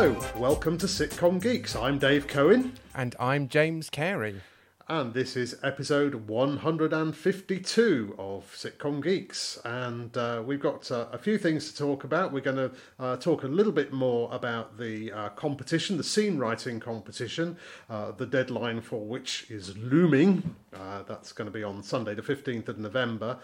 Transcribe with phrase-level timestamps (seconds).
[0.00, 1.76] Hello, welcome to Sitcom Geeks.
[1.76, 4.40] I'm Dave Cohen, And I'm James Carey.
[4.88, 9.58] and this is episode 152 of Sitcom Geeks.
[9.62, 12.32] And uh, we've got uh, a few things to talk about.
[12.32, 16.38] We're going to uh, talk a little bit more about the uh, competition, the scene
[16.38, 17.58] writing competition,
[17.90, 20.56] uh, the deadline for which is looming.
[20.72, 23.38] Uh, that's going to be on Sunday, the 15th of November.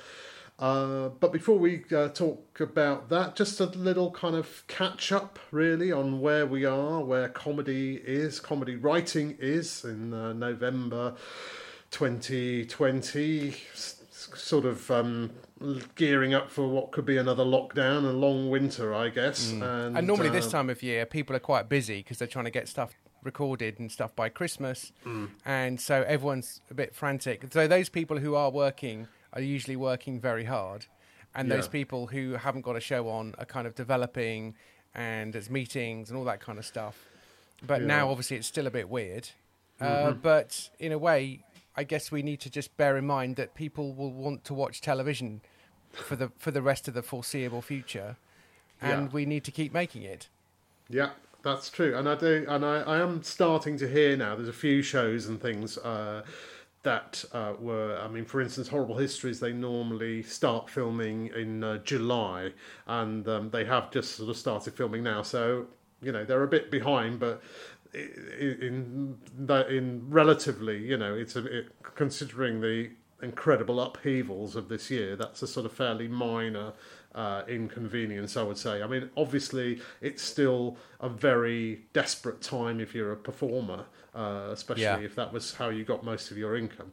[0.59, 5.39] Uh, but before we uh, talk about that, just a little kind of catch up,
[5.51, 11.15] really, on where we are, where comedy is, comedy writing is in uh, November
[11.91, 15.31] 2020, s- sort of um,
[15.95, 19.51] gearing up for what could be another lockdown, a long winter, I guess.
[19.53, 19.99] And, Mm.
[19.99, 22.51] And normally, this uh, time of year, people are quite busy because they're trying to
[22.51, 24.93] get stuff recorded and stuff by Christmas.
[25.05, 25.31] Mm.
[25.45, 27.45] And so everyone's a bit frantic.
[27.53, 30.87] So, those people who are working are usually working very hard.
[31.35, 34.55] And those people who haven't got a show on are kind of developing
[34.95, 36.97] and there's meetings and all that kind of stuff.
[37.67, 37.87] But Yeah.
[37.89, 39.29] now, obviously, it's still a bit weird.
[39.79, 40.21] Uh, Mm-hmm.
[40.21, 41.45] but in a way,
[41.77, 44.81] I guess we need to just bear in mind that people will want to watch
[44.81, 45.43] television
[45.93, 48.17] for the for the rest of the foreseeable future,
[48.81, 49.13] and Yeah.
[49.13, 50.29] we need to keep making it.
[50.89, 51.11] Yeah,
[51.43, 54.35] that's true, and I do, and I, I am starting to hear now.
[54.37, 56.23] There's a few shows and things uh,
[56.87, 57.99] that uh, were.
[58.03, 59.41] I mean, for instance, Horrible Histories.
[59.41, 62.53] They normally start filming in uh, July,
[62.87, 65.23] and um, they have just sort of started filming now.
[65.23, 65.67] So
[66.03, 67.43] you know they're a bit behind, but.
[67.95, 69.19] i- i- In
[69.79, 72.91] in relatively, you know, it's a it, considering the
[73.23, 75.17] incredible upheavals of this year.
[75.17, 76.73] That's a sort of fairly minor
[77.15, 78.83] uh, inconvenience, I would say.
[78.83, 84.83] I mean, obviously, it's still a very desperate time if you're a performer, uh, especially
[84.85, 84.99] Yeah.
[84.99, 86.93] if that was how you got most of your income.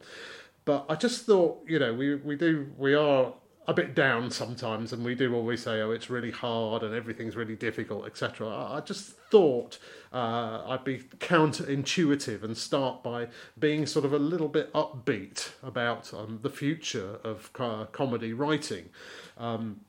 [0.64, 3.32] But I just thought, you know, we we do we are
[3.66, 7.34] a bit down sometimes, and we do always say, oh, it's really hard and everything's
[7.34, 8.46] really difficult, etc.
[8.46, 9.78] I just thought
[10.12, 16.12] uh, I'd be counterintuitive and start by being sort of a little bit upbeat about
[16.12, 18.90] um, the future of co- comedy writing.
[19.38, 19.80] Um,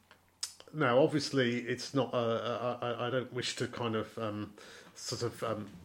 [0.74, 2.14] now, obviously, it's not.
[2.14, 4.54] Uh, I, I don't wish to kind of um,
[4.94, 5.68] sort of um,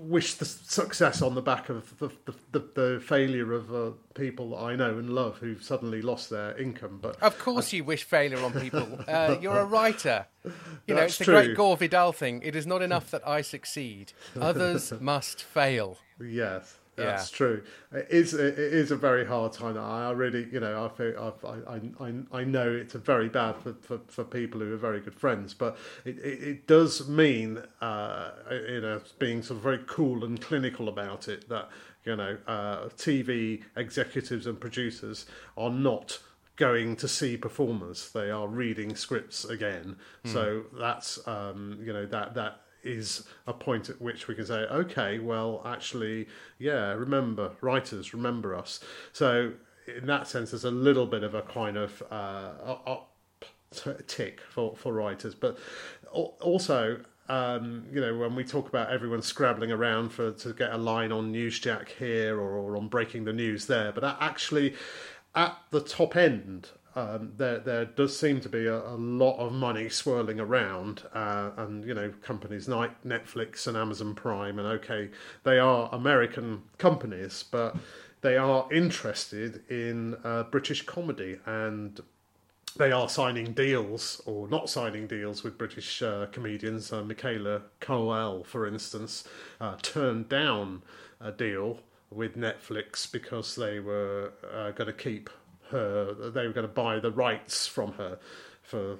[0.00, 2.10] wish the success on the back of the
[2.52, 6.98] the, the, failure of uh, people I know and love who've suddenly lost their income.
[7.00, 9.00] But Of course, you wish failure on people.
[9.12, 10.26] Uh, you're a writer.
[10.44, 10.50] You
[10.94, 11.34] know, That's it's the true.
[11.34, 12.40] great Gore Vidal thing.
[12.42, 15.98] It is not enough that I succeed; others must fail.
[16.20, 17.36] Yes, that's Yeah.
[17.36, 17.62] true.
[17.92, 19.78] It is it is a very hard time.
[19.78, 23.74] I really, you know, I feel I I I, know it's a very bad for,
[23.74, 28.30] for, for people who are very good friends, but it, it, it does mean, uh,
[28.50, 31.48] you know, being sort of very cool and clinical about it.
[31.48, 31.70] That
[32.04, 35.26] you know, uh, TV executives and producers
[35.56, 36.18] are not
[36.56, 39.96] going to see performers; they are reading scripts again.
[40.24, 44.60] So that's um, you know that that is a point at which we can say,
[44.60, 46.28] okay, well, actually,
[46.58, 48.80] yeah, remember, writers, remember us.
[49.12, 49.52] So,
[49.86, 53.14] in that sense, there's a little bit of a kind of uh, up
[54.06, 55.34] tick for, for writers.
[55.34, 55.58] But
[56.12, 60.76] also, um, you know, when we talk about everyone scrabbling around for to get a
[60.76, 64.74] line on Newsjack here or, or on Breaking the News there, but actually,
[65.34, 69.52] at the top end, um, there there does seem to be a, a lot of
[69.52, 75.10] money swirling around, uh, and you know companies like Netflix and Amazon Prime, and okay,
[75.44, 77.76] they are American companies, but
[78.22, 82.00] they are interested in uh, British comedy and
[82.76, 86.92] they are signing deals or not signing deals with British uh, comedians.
[86.92, 89.24] Uh, Michaela Coel, for instance,
[89.60, 90.82] uh, turned down
[91.20, 91.80] a deal
[92.10, 95.28] with Netflix because they were uh, going to keep
[95.72, 98.18] her, they were going to buy the rights from her
[98.62, 98.98] for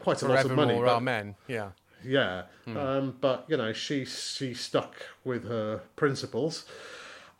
[0.00, 0.74] quite a lot of money.
[0.74, 1.34] Forevermore, but- amen.
[1.46, 1.70] Yeah.
[2.04, 6.64] yeah, um, but you know, she she stuck with her principles.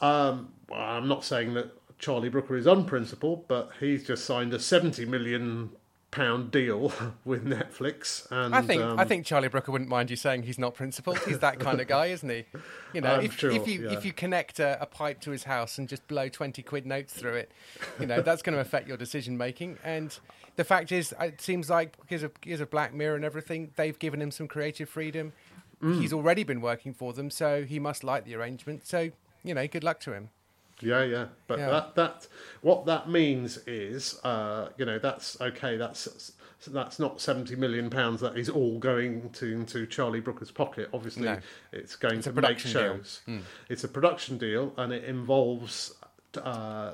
[0.00, 5.04] Um, I'm not saying that Charlie Brooker is unprincipled, but he's just signed a seventy
[5.04, 5.70] million
[6.10, 6.92] pound deal
[7.24, 10.58] with Netflix, and I think um, I think Charlie Brooker wouldn't mind you saying he's
[10.58, 11.18] not principled.
[11.20, 12.44] He's that kind of guy, isn't he?
[12.92, 13.92] You know, if, sure, if you yeah.
[13.92, 17.12] if you connect a, a pipe to his house and just blow twenty quid notes
[17.12, 17.52] through it,
[18.00, 19.78] you know that's going to affect your decision making.
[19.84, 20.16] And
[20.56, 23.98] the fact is, it seems like because of because of Black Mirror and everything, they've
[23.98, 25.32] given him some creative freedom.
[25.82, 26.00] Mm.
[26.00, 28.86] He's already been working for them, so he must like the arrangement.
[28.86, 29.10] So
[29.44, 30.30] you know, good luck to him.
[30.80, 31.70] Yeah, yeah, but Yeah.
[31.70, 32.26] that that
[32.60, 35.76] what that means is, uh, you know, that's okay.
[35.76, 36.32] That's
[36.66, 38.20] that's not seventy million pounds.
[38.20, 40.88] That is all going to into Charlie Brooker's pocket.
[40.92, 41.38] Obviously, No.
[41.72, 43.20] it's going It's to make shows.
[43.68, 45.92] It's a production deal, and it involves
[46.44, 46.92] uh,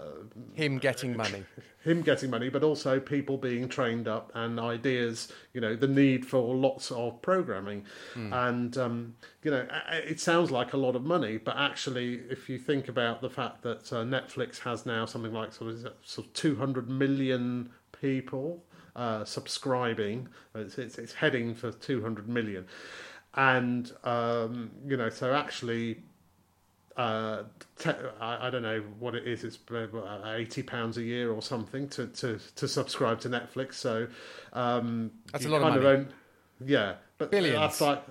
[0.55, 1.45] him getting money.
[1.85, 5.33] him getting money, but also people being trained up and ideas.
[5.53, 7.85] You know, the need for lots of programming,
[8.33, 12.59] and um, you know, it sounds like a lot of money, but actually, if you
[12.59, 16.33] think about the fact that uh, Netflix has now something like sort of, sort of
[16.33, 17.71] two hundred million
[18.01, 18.65] people
[18.97, 22.67] uh, subscribing, it's, it's, it's heading for two hundred million,
[23.35, 26.03] and um, you know, so actually
[26.97, 27.43] uh,
[27.79, 29.45] te- I, I don't know what it is.
[29.45, 33.75] It's uh, eighty pounds a year or something to, to, to subscribe to Netflix.
[33.75, 34.07] So
[34.53, 35.87] um, That's a lot of money.
[35.87, 36.09] own-
[36.65, 37.59] yeah, but Billions.
[37.59, 38.05] That's like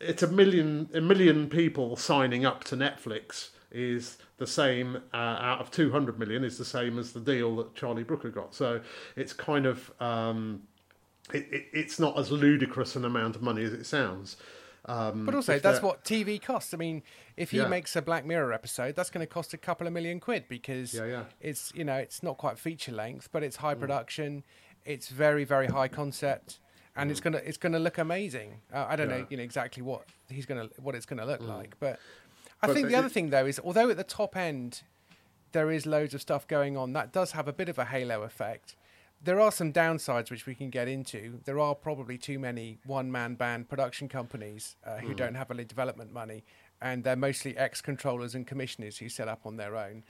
[0.00, 5.60] it's a million a million people signing up to Netflix is the same uh, out
[5.60, 8.54] of two hundred million is the same as the deal that Charlie Brooker got.
[8.54, 8.80] So
[9.14, 10.62] it's kind of um,
[11.32, 14.36] it, it, it's not as ludicrous an amount of money as it sounds.
[14.86, 16.72] Um, But also, that's what TV costs.
[16.72, 17.02] I mean,
[17.36, 17.66] if he Yeah.
[17.68, 20.94] makes a Black Mirror episode, that's going to cost a couple of million quid because
[20.94, 21.24] Yeah, yeah.
[21.40, 23.60] it's you know it's not quite feature length, but it's Mm.
[23.60, 24.44] high production,
[24.84, 26.60] it's very very high concept,
[26.94, 28.60] and it's gonna it's gonna look amazing.
[28.72, 29.12] Uh, I don't Mm.
[29.12, 29.18] Mm.
[29.20, 31.98] know you know exactly what he's gonna what it's gonna look like, but
[32.62, 34.82] I But think the- the other thing though is although at the top end
[35.52, 38.22] there is loads of stuff going on, that does have a bit of a halo
[38.22, 38.76] effect.
[39.22, 41.40] There are some downsides which we can get into.
[41.44, 45.64] There are probably too many one man band production companies uh, who don't have any
[45.64, 46.44] development money,
[46.80, 50.04] and they're mostly ex controllers and commissioners who set up on their own.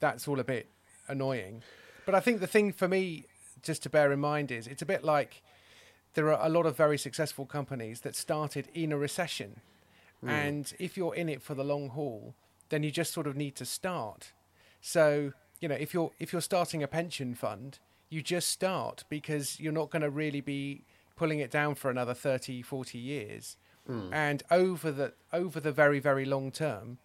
[0.00, 0.70] That's all a bit
[1.08, 1.62] annoying.
[2.06, 3.24] But I think the thing for me,
[3.62, 5.42] just to bear in mind, is it's a bit like
[6.14, 9.60] there are a lot of very successful companies that started in a recession.
[10.26, 12.34] And if you're in it for the long haul,
[12.70, 14.32] then you just sort of need to start.
[14.80, 19.58] So, you know, if you're if you're starting a pension fund, you just start because
[19.60, 20.82] you're not going to really be
[21.16, 23.56] pulling it down for another 30, 40 years.
[23.86, 24.12] Hmm.
[24.12, 26.98] And over the over the very very long term,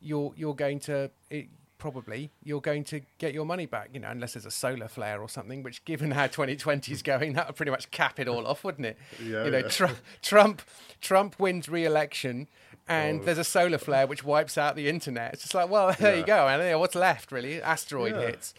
[0.00, 3.90] you're you're going to it, probably you're going to get your money back.
[3.92, 5.62] You know, unless there's a solar flare or something.
[5.62, 8.86] Which, given how 2020 is going, that would pretty much cap it all off, wouldn't
[8.86, 8.96] it?
[9.22, 9.68] Yeah, you know, yeah.
[9.68, 9.88] Tru-
[10.22, 10.62] Trump
[11.02, 12.48] Trump wins re-election,
[12.88, 13.24] and Oh.
[13.24, 15.34] there's a solar flare which wipes out the internet.
[15.34, 16.48] It's just like, well, there you go.
[16.48, 17.60] And what's left really?
[17.60, 18.26] Asteroid Yeah.
[18.28, 18.54] hits.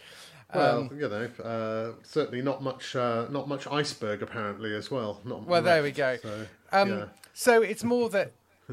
[0.55, 5.21] Well, Um, you know, uh, certainly not much, uh, not much iceberg apparently as well.
[5.23, 6.17] Not Well, there we go.
[6.21, 7.05] So, Um, yeah.
[7.33, 8.31] So it's more that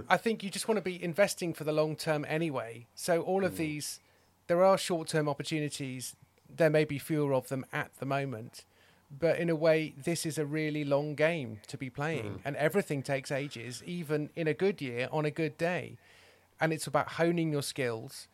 [0.08, 2.86] I think you just want to be investing for the long term anyway.
[2.94, 4.00] So all of these,
[4.46, 6.16] there are short term opportunities.
[6.54, 8.64] There may be fewer of them at the moment,
[9.10, 12.36] but in a way, this is a really long game to be playing, Hmm.
[12.44, 15.96] and everything takes ages, even in a good year on a good day.
[16.60, 18.28] And it's about honing your skills,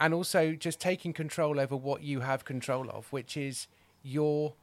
[0.00, 3.68] and also just taking control over what you have control of, which is
[4.02, 4.54] your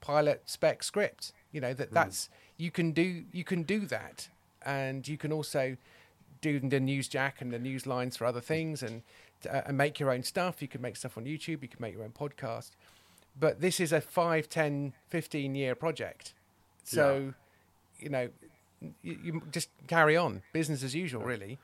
[0.00, 1.32] pilot spec script.
[1.52, 4.28] You know that that's you can do you can do that,
[4.64, 5.76] and you can also
[6.40, 9.02] do the Newsjack and the news lines for other things, and
[9.48, 10.62] uh, and make your own stuff.
[10.62, 11.62] You can make stuff on YouTube.
[11.62, 12.70] You can make your own podcast.
[13.38, 16.32] But this is a 5, 10, 15 year project.
[16.84, 17.34] So,
[17.98, 18.28] you know,
[19.02, 21.58] you, you just carry on, business as usual, really.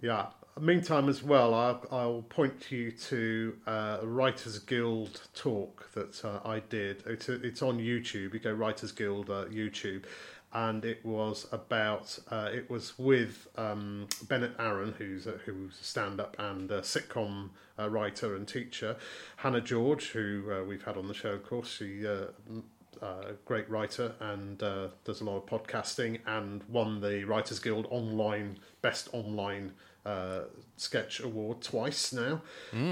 [0.00, 0.26] Yeah.
[0.58, 6.40] Meantime, as well, I'll, I'll point you to uh, a Writers Guild talk that uh,
[6.44, 7.02] I did.
[7.06, 8.34] It's, it's on YouTube.
[8.34, 10.04] You go Writers Guild uh, YouTube,
[10.52, 12.18] and it was about.
[12.30, 17.50] Uh, it was with um, Bennett Arron, who's a, who's a stand-up and a sitcom
[17.78, 18.96] uh, writer and teacher.
[19.36, 21.70] Hannah George, who uh, we've had on the show, of course.
[21.70, 22.06] She.
[22.06, 22.26] Uh,
[23.00, 27.86] uh, great writer and uh, does a lot of podcasting and won the Writers Guild
[27.88, 29.72] online best online
[30.06, 30.40] uh,
[30.76, 32.40] sketch award twice now.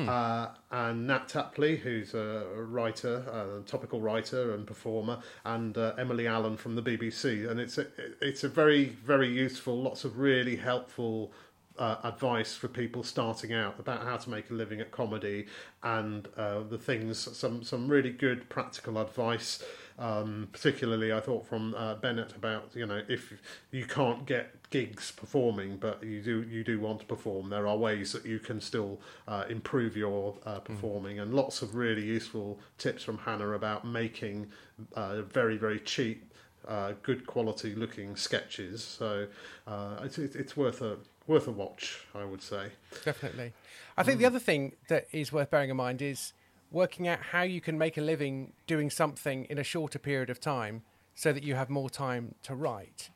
[0.08, 6.26] Uh, and Nat Tapley, who's a writer, a topical writer and performer, and uh, Emily
[6.26, 7.48] Allen from the BBC.
[7.50, 7.86] And it's a,
[8.20, 11.32] it's a very very useful, lots of really helpful
[11.78, 15.46] uh, advice for people starting out about how to make a living at comedy
[15.82, 19.62] and uh, the things, some some really good practical advice.
[19.98, 23.32] Um, particularly, I thought from uh, Bennett about you know if
[23.70, 27.76] you can't get gigs performing, but you do you do want to perform, there are
[27.76, 32.58] ways that you can still uh, improve your uh, performing, and lots of really useful
[32.76, 34.46] tips from Hannah about making
[34.94, 36.32] uh, very very cheap
[36.66, 38.84] uh, good quality looking sketches.
[38.84, 39.26] So
[39.66, 42.72] uh, it's, it's it's worth a worth a watch, I would say.
[43.04, 43.52] Definitely.
[43.96, 46.32] I think the other thing that is worth bearing in mind is
[46.70, 50.40] working out how you can make a living doing something in a shorter period of
[50.40, 50.82] time
[51.14, 53.10] so that you have more time to write.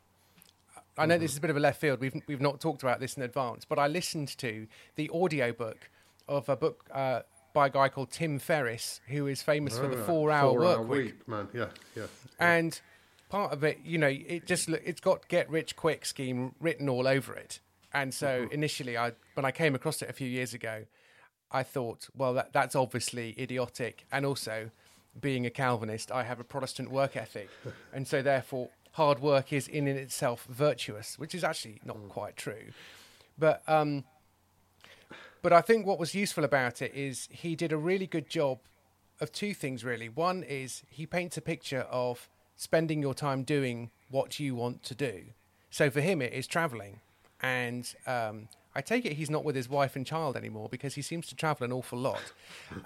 [0.99, 1.23] I know mm-hmm.
[1.23, 2.01] this is a bit of a left field.
[2.01, 5.91] We've we've not talked about this in advance, but I listened to the audiobook
[6.29, 7.21] of a book uh,
[7.53, 10.89] by a guy called Tim Ferriss, who is famous for the Oh, four-hour four-hour work
[10.89, 11.29] week.
[11.29, 11.49] man.
[11.53, 12.07] Yeah, yeah.
[12.39, 12.81] And
[13.29, 16.89] part of it, you know, it just look- it's got get rich quick scheme written
[16.89, 17.61] all over it.
[17.95, 18.53] And so mm-hmm.
[18.53, 20.85] initially, I when I came across it a few years ago,
[21.51, 24.07] I thought, well, that, that's obviously idiotic.
[24.11, 24.71] And also,
[25.21, 27.51] being a Calvinist, I have a Protestant work ethic.
[27.93, 32.09] and so, therefore, hard work is in, in itself virtuous, which is actually not mm.
[32.09, 32.73] quite true.
[33.39, 34.05] But, um,
[35.43, 38.59] but I think what was useful about it is he did a really good job
[39.21, 40.09] of two things, really.
[40.09, 44.95] One is he paints a picture of spending your time doing what you want to
[44.95, 45.25] do.
[45.71, 47.01] So for him, it is traveling.
[47.41, 51.03] And um, I take it he's not with his wife and child anymore because he
[51.03, 52.33] seems to travel an awful lot.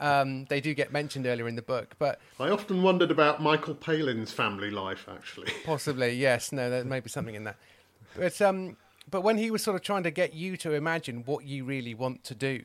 [0.01, 3.75] Um, they do get mentioned earlier in the book, but I often wondered about Michael
[3.75, 5.07] Palin's family life.
[5.09, 7.57] Actually, possibly yes, no, there may be something in that.
[8.17, 8.77] But um,
[9.11, 11.95] but when he was sort of trying to get you to imagine what you really
[11.95, 12.63] want to do,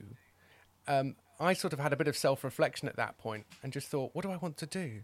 [0.87, 3.87] um, I sort of had a bit of self reflection at that point and just
[3.87, 5.03] thought, what do I want to do?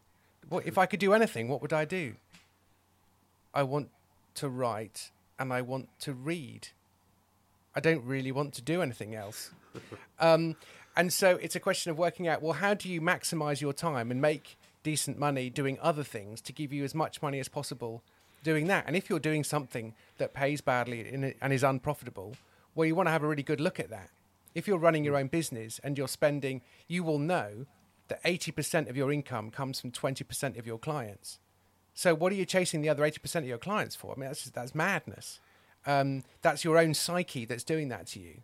[0.50, 1.48] What if I could do anything?
[1.48, 2.16] What would I do?
[3.54, 3.90] I want
[4.36, 6.70] to write and I want to read
[7.78, 9.52] I don't really want to do anything else.
[10.20, 10.56] Um,
[10.96, 14.10] and so it's a question of working out well, how do you maximize your time
[14.10, 18.02] and make decent money doing other things to give you as much money as possible
[18.42, 18.86] doing that?
[18.88, 22.36] And if you're doing something that pays badly and is unprofitable,
[22.74, 24.10] well, you want to have a really good look at that.
[24.56, 27.68] If you're running your own business and you're spending, you will know
[28.08, 31.38] that 80% of your income comes from 20% of your clients.
[31.94, 34.16] So, what are you chasing the other 80% of your clients for?
[34.16, 35.40] I mean, that's, that's madness.
[35.88, 38.44] Um, that's your own psyche that's doing that to you.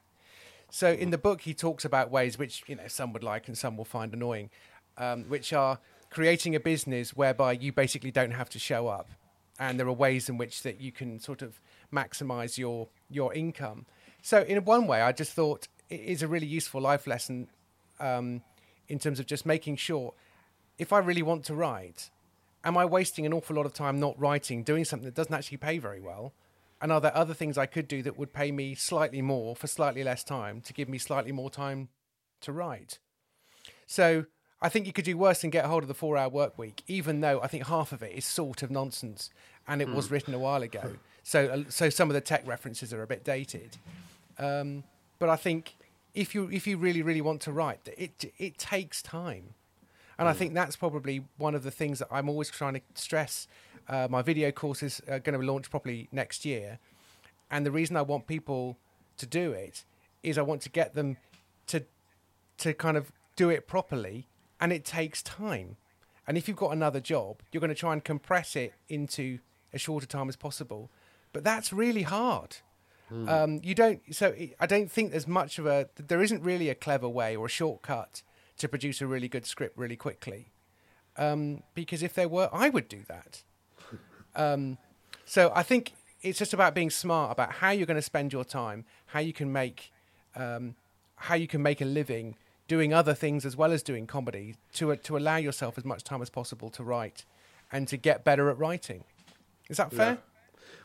[0.71, 3.55] So in the book, he talks about ways which you know some would like and
[3.55, 4.49] some will find annoying,
[4.97, 5.77] um, which are
[6.09, 9.09] creating a business whereby you basically don't have to show up,
[9.59, 11.59] and there are ways in which that you can sort of
[11.93, 13.85] maximize your your income.
[14.23, 17.49] So in one way, I just thought it is a really useful life lesson
[17.99, 18.41] um,
[18.87, 20.13] in terms of just making sure
[20.77, 22.09] if I really want to write,
[22.63, 25.57] am I wasting an awful lot of time not writing, doing something that doesn't actually
[25.57, 26.33] pay very well?
[26.83, 29.67] And are there other things I could do that would pay me slightly more for
[29.67, 31.87] slightly less time to give me slightly more time
[32.41, 32.99] to write?
[33.87, 34.25] So
[34.61, 36.83] I think you could do worse than get hold of the four hour work week,
[36.87, 39.29] even though I think half of it is sort of nonsense
[39.65, 39.95] and it mm.
[39.95, 40.95] was written a while ago.
[41.23, 43.77] So, uh, so some of the tech references are a bit dated.
[44.37, 44.83] Um,
[45.19, 45.77] but I think
[46.13, 49.53] if you if you really really want to write, it it takes time,
[50.19, 50.31] and mm.
[50.31, 53.47] I think that's probably one of the things that I'm always trying to stress
[53.87, 56.79] uh, my video courses are going to be launched properly next year.
[57.51, 58.77] And the reason I want people
[59.17, 59.83] to do it
[60.23, 61.17] is I want to get them
[61.67, 61.83] to
[62.59, 64.27] to kind of do it properly,
[64.59, 65.77] and it takes time.
[66.27, 69.39] And if you've got another job, you're going to try and compress it into
[69.73, 70.89] as short a time as possible.
[71.33, 72.57] But that's really hard.
[73.11, 73.29] Mm.
[73.29, 74.01] Um, you don't.
[74.11, 75.89] So I don't think there's much of a.
[75.95, 78.21] There isn't really a clever way or a shortcut
[78.57, 80.51] to produce a really good script really quickly.
[81.17, 83.43] Um, because if there were, I would do that.
[84.35, 84.77] Um,
[85.25, 88.45] so I think it's just about being smart about how you're going to spend your
[88.45, 89.91] time, how you can make,
[90.35, 90.75] um,
[91.15, 92.35] how you can make a living
[92.67, 96.21] doing other things as well as doing comedy to to allow yourself as much time
[96.21, 97.25] as possible to write
[97.71, 99.03] and to get better at writing.
[99.69, 100.11] Is that fair?
[100.11, 100.17] Yeah.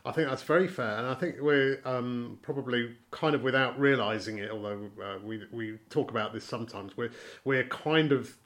[0.05, 4.37] I think that's very fair, and I think we're um, probably kind of without realizing
[4.37, 6.95] it, although uh, we we talk about this sometimes.
[6.95, 7.11] We're
[7.43, 8.37] we're kind of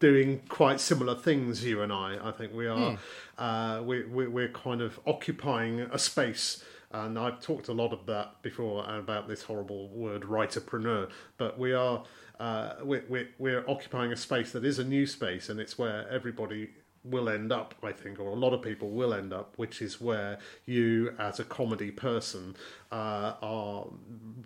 [0.00, 1.64] doing quite similar things.
[1.64, 2.96] You and I, I think we are.
[2.96, 2.98] Mm.
[3.36, 6.62] Uh, we, we, we're kind of occupying a space.
[6.90, 11.74] And I've talked a lot of that before about this horrible word writerpreneur, but we
[11.74, 12.04] are
[12.40, 16.08] uh, we're, we're, we're occupying a space that is a new space, and it's where
[16.08, 16.70] everybody
[17.04, 20.00] will end up, I think, or a lot of people will end up, which is
[20.00, 22.56] where you, as a comedy person,
[22.92, 23.86] uh, are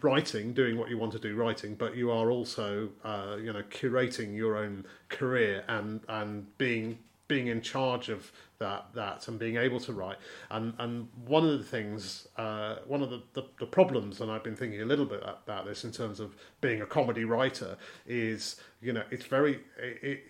[0.03, 3.63] writing, doing what you want to do, writing, but you are also, uh, you know,
[3.63, 6.99] curating your own career and and being
[7.33, 10.19] being in charge of that that and being able to write.
[10.51, 14.45] And and one of the things uh, one of the, the, the, problems and I've
[14.45, 18.57] been thinking a little bit about this in terms of being a comedy writer is
[18.83, 20.23] you know it's very it, it,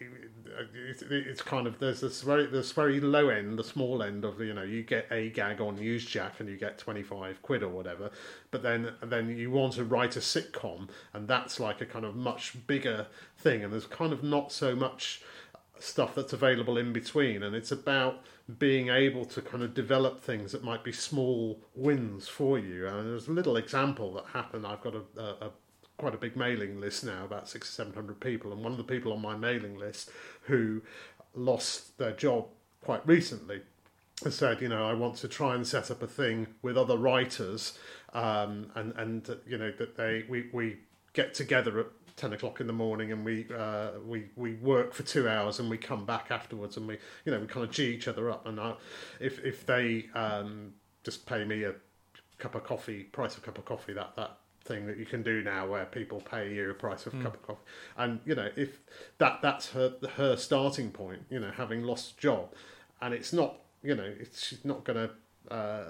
[0.81, 4.41] it, it's kind of there's this very this very low end the small end of
[4.41, 8.13] you know you get a gag on Newsjack and you get 25 quid or whatever
[8.53, 12.15] but then then you want to write a sitcom and that's like a kind of
[12.15, 15.21] much bigger thing and there's kind of not so much
[15.83, 17.43] stuff that's available in between.
[17.43, 18.23] And it's about
[18.59, 22.87] being able to kind of develop things that might be small wins for you.
[22.87, 24.67] And there's a little example that happened.
[24.67, 25.51] I've got a, a, a
[25.99, 28.79] quite a big mailing list now, about six or seven hundred people, and one of
[28.79, 30.11] the people on my mailing list
[30.43, 30.83] who
[31.35, 32.47] lost their job
[32.83, 33.63] quite recently
[34.29, 37.79] said, you know, I want to try and set up a thing with other writers,
[38.13, 40.79] um, and and you know that they we we
[41.13, 45.03] get together at ten o'clock in the morning and we uh, we we work for
[45.03, 47.87] two hours and we come back afterwards and we you know we kind of g
[47.87, 48.47] each other up.
[48.47, 48.75] And I,
[49.21, 50.73] if if they um,
[51.05, 51.75] just pay me a
[52.39, 55.23] cup of coffee price of a cup of coffee that that thing that you can
[55.23, 57.63] do now where people pay you a price of a cup of coffee.
[57.97, 58.79] And you know if
[59.19, 62.53] that that's her her starting point you know having lost a job.
[63.01, 65.11] And it's not you know it's she's not going to
[65.51, 65.85] uh,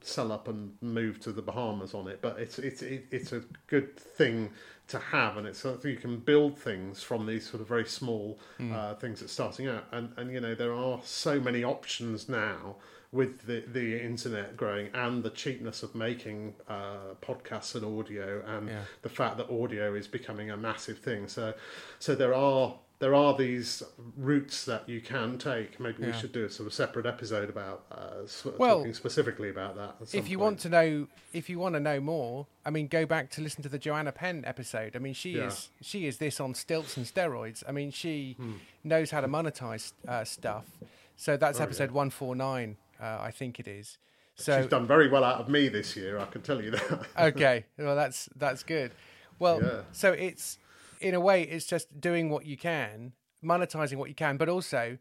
[0.00, 3.42] sell up and move to the Bahamas on it, but it's it's it, it's a
[3.66, 4.50] good thing
[4.88, 8.38] to have, and it's something you can build things from these sort of very small
[8.60, 12.76] uh, things that's starting out, and and you know there are so many options now
[13.12, 18.68] with the the internet growing and the cheapness of making uh, podcasts and audio, and
[18.68, 18.82] Yeah.
[19.02, 21.28] the fact that audio is becoming a massive thing.
[21.28, 21.54] So
[21.98, 22.74] so there are.
[23.04, 23.82] There are these
[24.16, 25.78] routes that you can take.
[25.78, 28.94] Maybe we should do a sort of separate episode about uh, sort of Well, talking
[28.94, 29.96] specifically about that.
[30.14, 30.44] if you point.
[30.46, 33.62] want to know if you want to know more i mean go back to listen
[33.62, 35.48] to the joanna penn episode i mean she Yeah.
[35.48, 38.52] is she is this on stilts and steroids i mean she Hmm.
[38.84, 40.64] knows how to monetize uh, stuff
[41.16, 43.98] so that's Oh, episode 149 uh, i think it is
[44.36, 46.18] so She's done very well out of me this year.
[46.18, 47.06] I can tell you that.
[47.18, 48.92] okay well that's that's good
[49.38, 49.80] well Yeah.
[49.92, 50.58] so it's
[51.04, 53.12] in a way it's just doing what you can
[53.44, 54.96] monetizing what you can but also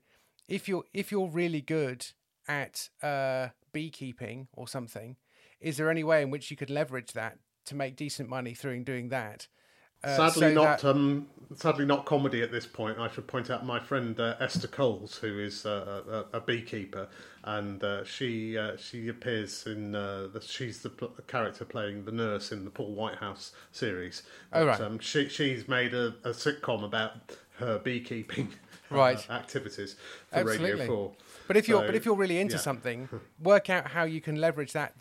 [0.49, 2.05] if you're if you're really good
[2.45, 5.15] at uh, beekeeping or something
[5.61, 8.83] is there any way in which you could leverage that to make decent money through
[8.83, 9.47] doing that
[10.05, 12.97] sadly, so not that- um, sadly not comedy at this point.
[12.99, 17.07] I should point out my friend uh, Esther Coles, who is uh, a, a beekeeper,
[17.43, 22.11] and uh, she uh, she appears in uh, the, she's the pl- character playing the
[22.11, 24.23] nurse in the Paul Whitehouse series.
[24.51, 24.81] Oh, right.
[24.81, 27.13] Um, she she's made a, a sitcom about
[27.57, 28.49] her beekeeping
[28.91, 29.29] uh, Right.
[29.29, 29.95] activities
[30.29, 30.71] for Absolutely.
[30.71, 31.11] Radio Four.
[31.47, 32.61] But if you're So, but if you're really into yeah.
[32.61, 33.09] something,
[33.41, 34.93] work out how you can leverage that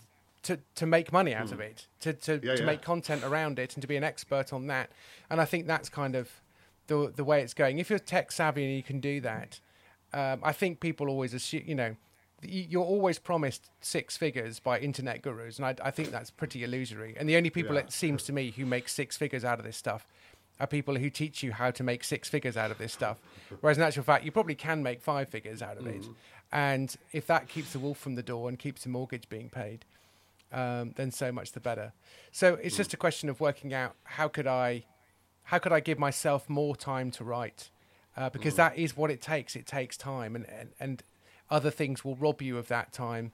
[0.44, 2.46] to, to make money out of it, to to, Hmm.
[2.46, 2.66] Yeah, to yeah.
[2.66, 4.90] make content around it, and to be an expert on that.
[5.30, 6.30] And I think that's kind of
[6.88, 7.78] the the way it's going.
[7.78, 9.61] If you're tech savvy and you can do that,
[10.12, 11.96] um, I think people always assume you know,
[12.42, 17.14] you're always promised six figures by internet gurus, and I, I think that's pretty illusory.
[17.16, 17.82] And the only people Yeah.
[17.82, 20.06] it seems to me who make six figures out of this stuff
[20.61, 23.18] are people who teach you how to make six figures out of this stuff.
[23.61, 26.04] Whereas in actual fact, you probably can make five figures out of it.
[26.52, 29.85] And if that keeps the wolf from the door and keeps the mortgage being paid,
[30.53, 31.93] um, then so much the better.
[32.31, 34.85] So it's just a question of working out how could I,
[35.45, 37.71] how could I give myself more time to write,
[38.17, 39.57] uh, because that is what it takes.
[39.57, 41.03] It takes time, and and, and
[41.51, 43.33] other things will rob you of that time.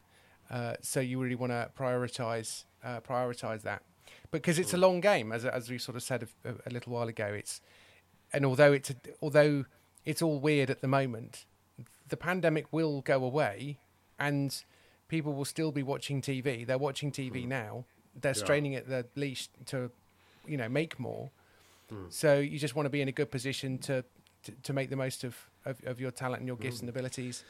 [0.50, 3.82] Uh, so you really want to prioritize uh, prioritize that,
[4.30, 7.08] because it's a long game, as as we sort of said a, a little while
[7.08, 7.26] ago.
[7.26, 7.60] It's
[8.32, 9.66] and although it's a, although
[10.04, 11.44] it's all weird at the moment,
[12.08, 13.78] the pandemic will go away,
[14.18, 14.64] and
[15.08, 16.66] people will still be watching TV.
[16.66, 17.84] They're watching TV now.
[18.20, 18.44] They're Yeah.
[18.44, 19.90] straining at the leash to,
[20.46, 21.30] you know, make more.
[22.10, 24.04] So you just want to be in a good position to
[24.44, 27.44] to, to make the most of, of, of your talent and your gifts and abilities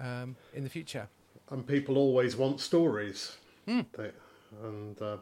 [0.00, 1.08] um, in the future.
[1.50, 3.36] and people always want stories.
[3.66, 4.10] They,
[4.64, 5.18] and uh,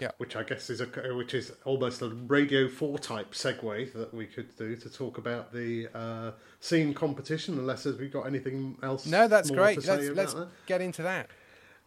[0.00, 0.10] Yeah.
[0.18, 4.26] which I guess is a which is almost a Radio Four type segue that we
[4.26, 7.58] could do to talk about the uh, scene competition.
[7.58, 9.06] Unless we've got anything else?
[9.06, 9.84] No, that's great.
[9.86, 10.48] Let's let's that?
[10.66, 11.28] get into that.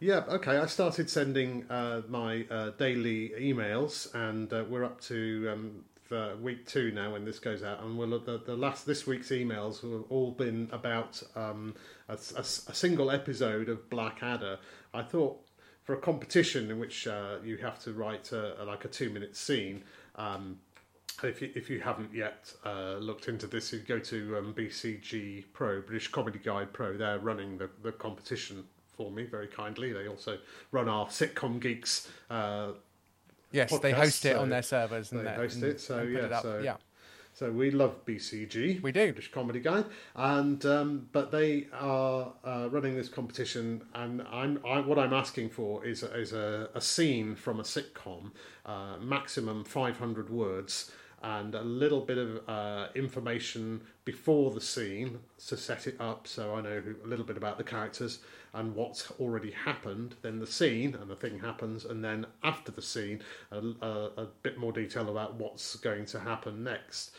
[0.00, 0.58] Yeah, okay.
[0.58, 6.36] I started sending uh, my uh, daily emails, and uh, we're up to um, the
[6.42, 7.82] week two now when this goes out.
[7.82, 11.74] And we'll, the, the last this week's emails have all been about um,
[12.08, 14.58] a, a- a single episode of Blackadder.
[14.92, 15.40] I thought
[15.84, 19.10] for a competition in which uh, you have to write a, a- like a two
[19.10, 19.82] minute scene.
[20.16, 20.58] Um,
[21.22, 25.44] if you, if you haven't yet uh, looked into this, you go to um, BCG
[25.52, 26.96] Pro, British Comedy Guide Pro.
[26.96, 28.64] They're running the, the competition
[28.96, 29.92] for me very kindly.
[29.92, 30.38] They also
[30.70, 32.08] run our Sitcom Geeks.
[32.30, 32.72] Uh,
[33.54, 36.20] Yes, they podcast, host it so on their servers and they host it, so yeah,
[36.38, 36.76] it so- yeah.
[37.34, 38.82] So we love BCG.
[38.82, 39.12] We do.
[39.12, 44.80] British Comedy Guide, and um, but they are uh, running this competition, and I'm I,
[44.80, 48.32] what I'm asking for is a, is a, a scene from a sitcom,
[48.66, 50.90] uh, maximum 500 words,
[51.22, 56.54] and a little bit of uh, information before the scene to set it up, so
[56.54, 58.18] I know a little bit about the characters
[58.54, 60.16] and what's already happened.
[60.22, 64.26] Then the scene and the thing happens, and then after the scene, a, a, a
[64.42, 67.12] bit more detail about what's going to happen next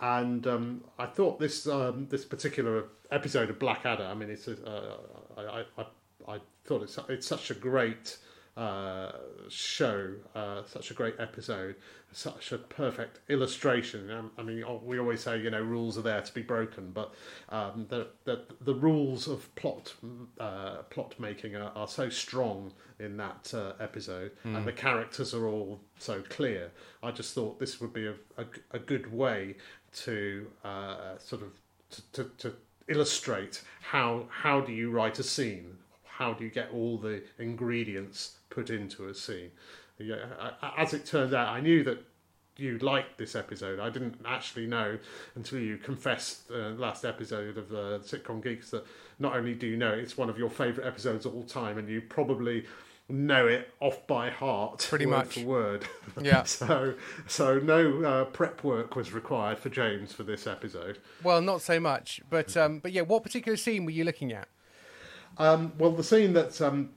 [0.00, 4.04] and um, I thought this um, this particular episode of Blackadder.
[4.04, 4.96] I mean, it's a, uh,
[5.36, 8.16] I, I, I thought it's it's such a great
[8.56, 9.12] uh,
[9.48, 11.76] show, uh, such a great episode,
[12.12, 14.10] such a perfect illustration.
[14.10, 17.14] Um, I mean, we always say you know rules are there to be broken, but
[17.50, 19.94] um, the, the the rules of plot
[20.40, 25.46] uh, plot making are, are so strong in that uh, episode, and the characters are
[25.46, 26.70] all so clear.
[27.02, 29.56] I just thought this would be a, a, a good way
[30.04, 31.52] to uh, sort of
[31.90, 32.54] to, to, to
[32.88, 38.38] illustrate how how do you write a scene how do you get all the ingredients
[38.50, 39.50] put into a scene
[39.98, 41.98] yeah, as it turns out, I knew that
[42.56, 43.78] you liked this episode.
[43.78, 44.98] I didn't actually know
[45.36, 48.84] until you confessed uh, last episode of uh, Sitcom Geeks that
[49.18, 51.78] not only do you know it, it's one of your favourite episodes of all time,
[51.78, 52.66] and you probably
[53.08, 55.86] know it off by heart, pretty word much for word.
[56.20, 56.42] Yeah.
[56.42, 56.94] so,
[57.26, 60.98] so no uh, prep work was required for James for this episode.
[61.22, 64.48] Well, not so much, but um, but yeah, what particular scene were you looking at?
[65.38, 66.90] Um, well, the scene that um,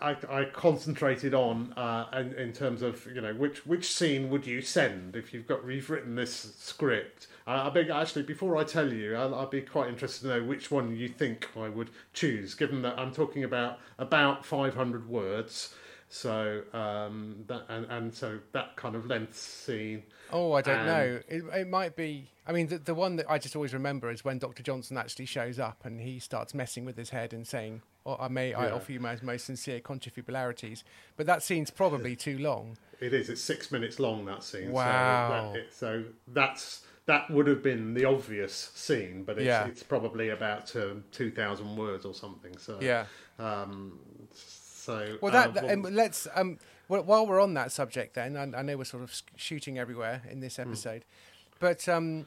[0.00, 4.46] I, I, concentrated on uh, in, in, terms of you know which which scene would
[4.46, 7.26] you send if you've got you've written this script.
[7.46, 10.42] Uh, I beg actually before I tell you, I'll, I'll, be quite interested to know
[10.42, 15.74] which one you think I would choose, given that I'm talking about about 500 words.
[16.08, 20.04] So um, that and, and so that kind of length scene.
[20.32, 20.86] Oh, I don't and...
[20.86, 21.20] know.
[21.28, 22.30] It, it might be.
[22.46, 24.62] I mean, the, the one that I just always remember is when Dr.
[24.62, 28.28] Johnson actually shows up and he starts messing with his head and saying, oh, I
[28.28, 28.58] may, yeah.
[28.58, 30.82] I offer you my most sincere contrafibularities.
[31.16, 32.78] But that scene's probably too long.
[33.00, 33.28] It is.
[33.28, 34.72] It's six minutes long, that scene.
[34.72, 35.52] Wow.
[35.52, 39.66] So, that, so that's, that would have been the obvious scene, but it's, yeah.
[39.66, 42.56] it's probably about um, 2,000 words or something.
[42.58, 43.06] So, yeah.
[43.38, 43.98] Um,
[44.34, 48.36] so, well, that, uh, well, um, let's, um, well, while we're on that subject, then,
[48.36, 50.62] I, I, know we're sort of shooting everywhere in this hmm.
[50.62, 51.02] episode.
[51.02, 52.26] Mm but um,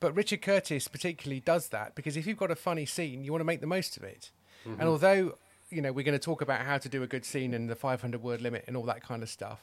[0.00, 3.40] but Richard Curtis particularly does that because if you've got a funny scene, you want
[3.40, 4.32] to make the most of it.
[4.66, 4.80] Mm-hmm.
[4.80, 5.38] And although
[5.70, 7.76] you know we're going to talk about how to do a good scene and the
[7.76, 9.60] 500 word limit and all that kind of stuff,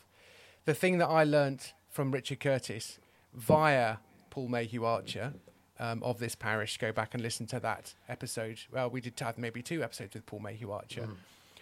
[0.64, 2.98] the thing that I learnt from Richard Curtis
[3.34, 3.98] via
[4.30, 5.34] Paul Mayhew Archer
[5.80, 8.60] um, of this parish, go back and listen to that episode.
[8.72, 11.02] Well, we did have maybe two episodes with Paul Mayhew Archer.
[11.02, 11.16] Mm.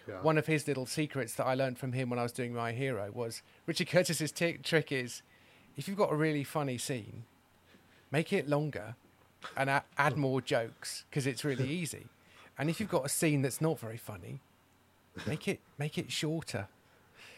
[0.08, 0.22] Yeah.
[0.22, 2.72] One of his little secrets that I learned from him when I was doing My
[2.72, 5.22] Hero was Richard Curtis's t- trick is
[5.78, 7.24] if you've got a really funny scene,
[8.12, 8.96] make it longer
[9.58, 12.08] and add, add more jokes because it's really easy.
[12.58, 14.40] And if you've got a scene that's not very funny,
[15.26, 16.68] make it make it shorter.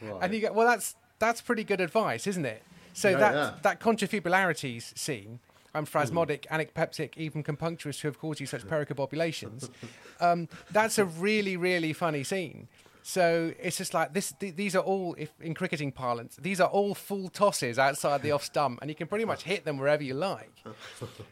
[0.01, 0.19] Right.
[0.21, 2.61] And you go, well, that's that's pretty good advice, isn't it?
[2.93, 3.53] So that yeah.
[3.63, 5.39] that contrafibularities scene,
[5.85, 6.51] phrasmodic, mm.
[6.51, 9.69] anapeptic, even compunctious who have caused you such pericombobulations.
[10.19, 12.67] um, that's a really really funny scene.
[13.07, 14.33] So it's just like this.
[14.33, 18.31] Th- these are all, if in cricketing parlance, these are all full tosses outside the
[18.31, 20.51] off stump, and you can pretty much hit them wherever you like.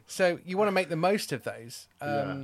[0.07, 2.35] so you want to make the most of those, um, yeah.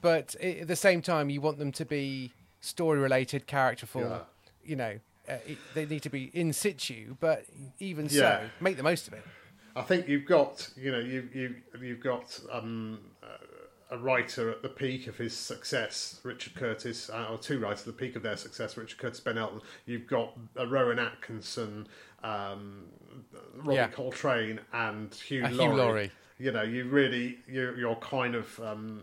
[0.00, 4.02] but at the same time, you want them to be story related, characterful.
[4.02, 4.18] Yeah.
[4.64, 7.44] You know, uh, it, they need to be in situ, but
[7.78, 8.10] even yeah.
[8.10, 9.22] so, make the most of it.
[9.76, 12.98] I think you've got, you know, you you you've got um,
[13.90, 17.86] a writer at the peak of his success, Richard Curtis, uh, or two writers at
[17.86, 19.60] the peak of their success, Richard Curtis, Ben Elton.
[19.84, 21.86] You've got uh, Rowan Atkinson,
[22.24, 22.84] um,
[23.54, 23.88] Robbie yeah.
[23.88, 25.70] Coltrane, and Hugh, uh, Laurie.
[25.70, 26.12] Hugh Laurie.
[26.38, 29.02] You know, you really, you're, you're kind of, um,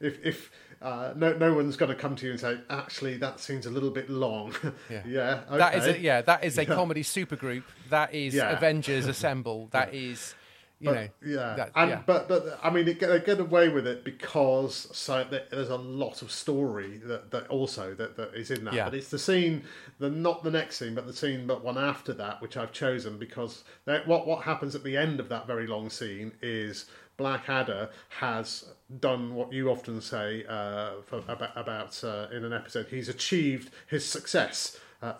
[0.00, 0.50] if, if
[0.82, 3.70] uh, no, no one's going to come to you and say, actually, that seems a
[3.70, 4.54] little bit long.
[4.90, 5.58] Yeah, yeah, okay.
[5.58, 6.74] that is a, yeah, that is a yeah.
[6.74, 7.64] comedy supergroup.
[7.90, 8.50] That is yeah.
[8.50, 9.68] Avengers Assemble.
[9.72, 10.34] That is
[10.78, 13.70] you but, know, yeah, that, and but but I mean, they get, they get away
[13.70, 18.50] with it because so there's a lot of story that, that also that, that is
[18.50, 18.74] in that.
[18.74, 19.64] But it's the scene,
[19.98, 23.16] the not the next scene, but the scene, but one after that, which I've chosen
[23.16, 23.64] because
[24.04, 26.84] what what happens at the end of that very long scene is
[27.16, 28.64] Blackadder has
[29.00, 32.86] done what you often say uh, for, about, about uh, in an episode.
[32.88, 35.14] He's achieved his success uh,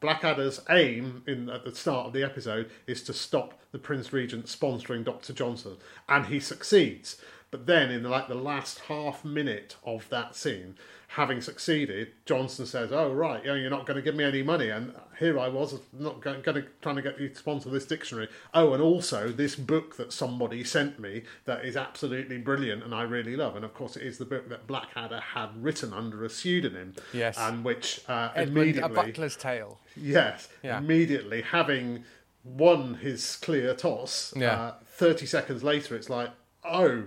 [0.00, 4.46] Blackadder's aim in at the start of the episode is to stop the Prince Regent
[4.46, 5.32] sponsoring Dr.
[5.32, 5.76] Johnson,
[6.08, 7.16] and he succeeds.
[7.50, 10.76] But then, in like the last half minute of that scene,
[11.14, 14.42] having succeeded, Johnson says, "Oh right, you know, you're not going to give me any
[14.42, 17.68] money," and here I was, not going, going to trying to get you to sponsor
[17.68, 18.28] this dictionary.
[18.54, 23.02] Oh, and also this book that somebody sent me that is absolutely brilliant and I
[23.02, 23.56] really love.
[23.56, 26.94] And of course, it is the book that Blackadder had written under a pseudonym.
[27.12, 29.78] Yes, and which uh, Edmund, immediately a Butler's Tale.
[29.96, 30.78] Yes, yeah.
[30.78, 32.04] immediately having
[32.42, 34.32] won his clear toss.
[34.34, 34.52] Yeah.
[34.52, 36.30] Uh, Thirty seconds later, it's like,
[36.64, 37.04] oh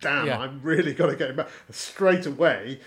[0.00, 0.38] damn, yeah.
[0.38, 1.48] I'm really got to get him back.
[1.70, 2.80] Straight away,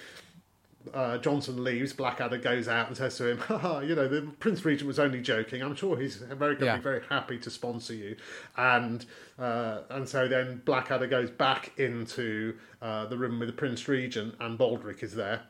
[0.94, 3.40] uh, Johnson leaves, Blackadder goes out and says to him,
[3.88, 5.62] you know, the Prince Regent was only joking.
[5.62, 6.78] I'm sure he's very going to yeah.
[6.78, 8.16] be very happy to sponsor you.
[8.58, 9.06] And
[9.40, 14.36] uh, and so then Blackadder goes back into uh, the room with the Prince Regent,
[14.40, 15.44] and Baldrick is there.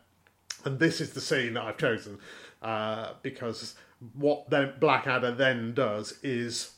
[0.63, 2.19] And this is the scene that I've chosen
[2.61, 3.75] uh, because
[4.13, 6.73] what then Blackadder then does is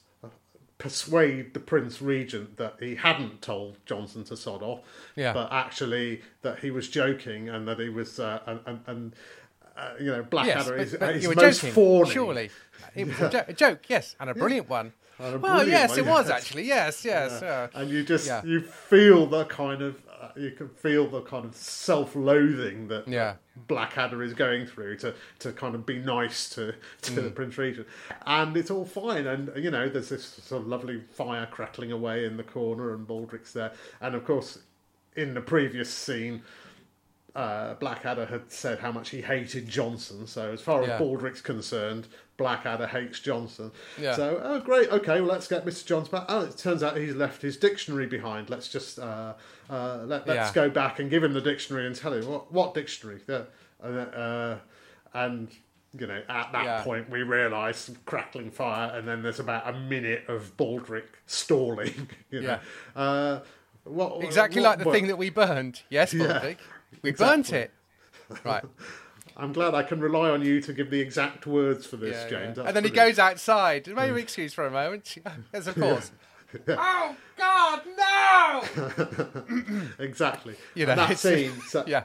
[0.84, 4.82] persuade the Prince Regent that he hadn't told Johnson to sod off,
[5.16, 5.32] yeah.
[5.32, 9.16] but actually that he was joking and that he was uh, and, and, and
[9.78, 12.12] uh, you know Blackadder yes, but, is, but most joking, fawning.
[12.12, 12.50] Surely,
[12.96, 13.46] it was yeah.
[13.48, 14.74] a, joke, yes, and a brilliant yeah.
[14.74, 14.94] one.
[15.20, 16.12] A well, yes, one, it yes.
[16.12, 16.64] was actually.
[16.64, 17.70] Yes, yes.
[17.74, 19.96] And you just you feel the kind of
[20.36, 23.36] you can feel the kind of self-loathing that Yeah.
[23.68, 27.88] Blackadder is going through to, to kind of be nice to, to the Prince Regent.
[28.26, 29.28] And it's all fine.
[29.28, 33.08] And, you know, there's this sort of lovely fire crackling away in the corner and
[33.08, 33.74] Baldrick's there.
[34.02, 34.60] And, of course,
[35.16, 36.42] in the previous scene,
[37.36, 40.28] uh, Blackadder had said how much he hated Johnson.
[40.28, 40.96] So, as far Yeah.
[40.96, 43.72] as Baldrick's concerned, Blackadder hates Johnson.
[44.00, 44.16] Yeah.
[44.16, 44.90] So, oh, great.
[44.90, 45.86] Okay, well, let's get Mr.
[45.86, 46.26] Johnson back.
[46.30, 48.50] Oh, it turns out he's left his dictionary behind.
[48.50, 49.34] Let's just uh,
[49.70, 50.52] uh, let, let's Yeah.
[50.54, 53.22] go back and give him the dictionary and tell him what, what dictionary.
[53.28, 53.44] Yeah.
[53.82, 54.56] And, uh,
[55.14, 55.50] and
[55.98, 56.84] you know, at that Yeah.
[56.84, 62.10] point, we realise some crackling fire, and then there's about a minute of Baldrick stalling.
[62.32, 62.60] You know.
[62.96, 63.40] Uh,
[63.84, 65.84] what, Exactly what- like the thing that we burned.
[65.90, 66.58] Yes, Yeah, Baldrick.
[67.04, 67.70] We burnt it.
[68.44, 68.64] Right.
[69.36, 72.30] I'm glad I can rely on you to give the exact words for this, Yeah,
[72.30, 72.58] James.
[72.58, 72.64] yeah.
[72.66, 73.88] And then he goes outside.
[73.88, 74.18] Maybe hmm.
[74.18, 75.16] excuse for a moment.
[75.54, 76.12] Yes, of course.
[76.68, 78.64] Oh God, no!
[80.00, 80.56] exactly.
[80.76, 82.04] You know, and that scene, so, Yeah.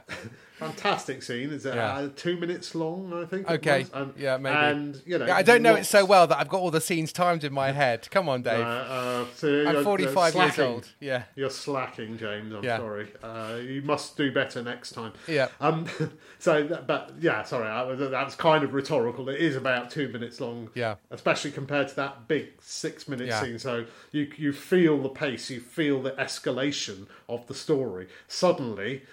[0.59, 1.51] Fantastic scene.
[1.51, 1.95] Is it Yeah.
[1.95, 3.13] uh, two minutes long?
[3.13, 3.49] I think.
[3.49, 3.85] Okay.
[3.93, 4.55] and, Yeah, maybe.
[4.55, 6.81] And you know, Yeah, I don't know it so well that I've got all the
[6.81, 8.07] scenes timed in my head.
[8.11, 8.65] Come on, Uh, Dave.
[8.65, 10.89] uh, so I'm you're- 45 you're years old.
[10.99, 11.23] Yeah.
[11.35, 12.53] You're slacking, James.
[12.53, 12.77] I'm Yeah.
[12.77, 13.07] sorry.
[13.23, 15.13] Uh, you must do better next time.
[15.27, 15.47] Yeah.
[15.61, 15.85] Um.
[16.41, 17.67] So, but yeah, sorry.
[17.67, 19.27] I, was- that was kind of rhetorical.
[19.27, 20.69] It is about two minutes long.
[20.73, 20.95] Yeah.
[21.11, 23.59] Especially compared to that big six-minute scene.
[23.59, 25.49] So you you feel the pace.
[25.49, 28.07] You feel the escalation of the story.
[28.29, 29.03] Suddenly,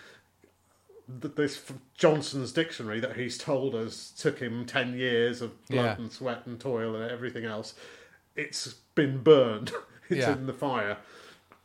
[1.08, 1.62] this
[1.94, 5.96] Johnson's dictionary that he's told us took him ten years of blood Yeah.
[5.96, 7.74] and sweat and toil and everything else.
[8.34, 9.72] It's been burned.
[10.08, 10.32] it's Yeah.
[10.32, 10.98] in the fire.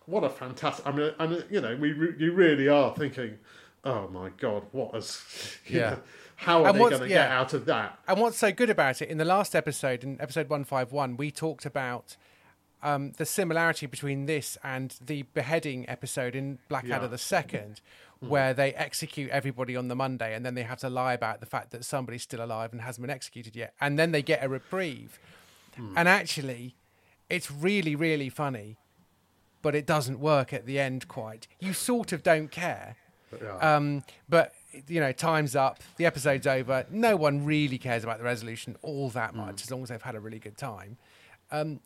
[0.06, 0.86] What a fantastic!
[0.86, 3.38] I mean, and you know, we re- you really are thinking,
[3.84, 5.22] oh my god, what is?
[5.68, 5.80] Yeah.
[5.92, 6.00] know,
[6.36, 7.40] how are And they going to get yeah.
[7.40, 8.00] out of that?
[8.08, 11.68] And what's so good about it, in the last episode, in episode 151, we talked
[11.68, 12.18] about
[12.82, 17.80] um, the similarity between this and the beheading episode in Blackadder the Second,
[18.30, 21.46] where they execute everybody on the Monday and then they have to lie about the
[21.46, 23.74] fact that somebody's still alive and hasn't been executed yet.
[23.82, 25.20] And then they get a reprieve.
[25.96, 26.76] And actually,
[27.30, 28.78] it's really, really funny,
[29.62, 31.48] but it doesn't work at the end quite.
[31.60, 32.98] You sort of don't care.
[33.42, 33.58] Yeah.
[33.58, 34.54] Um, but
[34.88, 35.80] you know, time's up.
[35.98, 36.86] The episode's over.
[36.92, 40.16] No one really cares about the resolution all that much, as long as they've had
[40.16, 40.98] a really good time.
[41.52, 41.80] Um,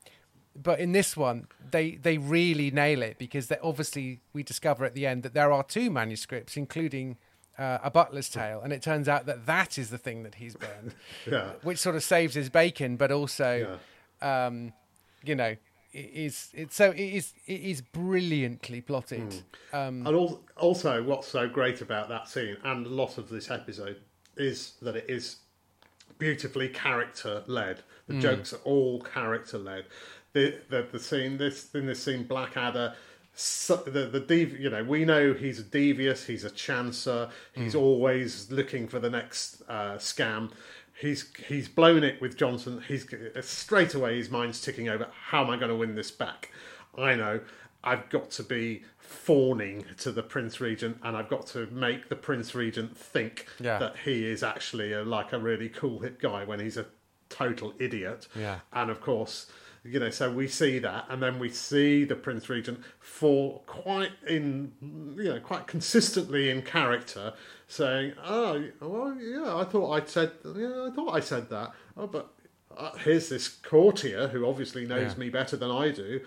[0.55, 4.93] but in this one, they they really nail it because they, obviously we discover at
[4.93, 7.17] the end that there are two manuscripts, including
[7.57, 10.55] uh, a Butler's Tale, and it turns out that that is the thing that he's
[10.55, 10.95] burned,
[11.29, 11.51] yeah.
[11.63, 13.79] which sort of saves his bacon, but also,
[14.21, 14.73] um,
[15.23, 15.55] you know.
[15.93, 19.43] it Is it's so it is it is brilliantly plotted.
[19.71, 23.49] Um, And al- also, what's so great about that scene and a lot of this
[23.49, 23.97] episode
[24.35, 25.37] is that it is
[26.17, 27.83] beautifully character led.
[28.07, 29.85] The jokes are all character led.
[30.35, 32.93] The, the the scene this in this scene Blackadder.
[33.37, 37.75] So, the the dev, you know we know he's a devious he's a chancer he's
[37.75, 40.51] always looking for the next uh, scam
[40.97, 43.05] he's he's blown it with Johnson he's
[43.41, 46.49] straight away his mind's ticking over how am I going to win this back
[46.97, 47.41] I know
[47.83, 52.15] I've got to be fawning to the Prince Regent, and I've got to make the
[52.15, 53.77] Prince Regent think Yeah.
[53.79, 56.85] that he is actually a, like a really cool hit guy when he's a
[57.29, 58.27] total idiot.
[58.35, 58.59] Yeah.
[58.73, 59.51] And of course,
[59.85, 64.11] you know, so we see that, and then we see the Prince Regent fall quite
[64.27, 64.71] in,
[65.17, 67.33] you know, quite consistently in character,
[67.67, 72.07] saying, "Oh, well, yeah, I thought I said, yeah, I thought I said that, oh,
[72.07, 72.31] but."
[72.77, 75.17] Uh, here's this courtier who obviously knows Yeah.
[75.17, 76.19] me better than I do,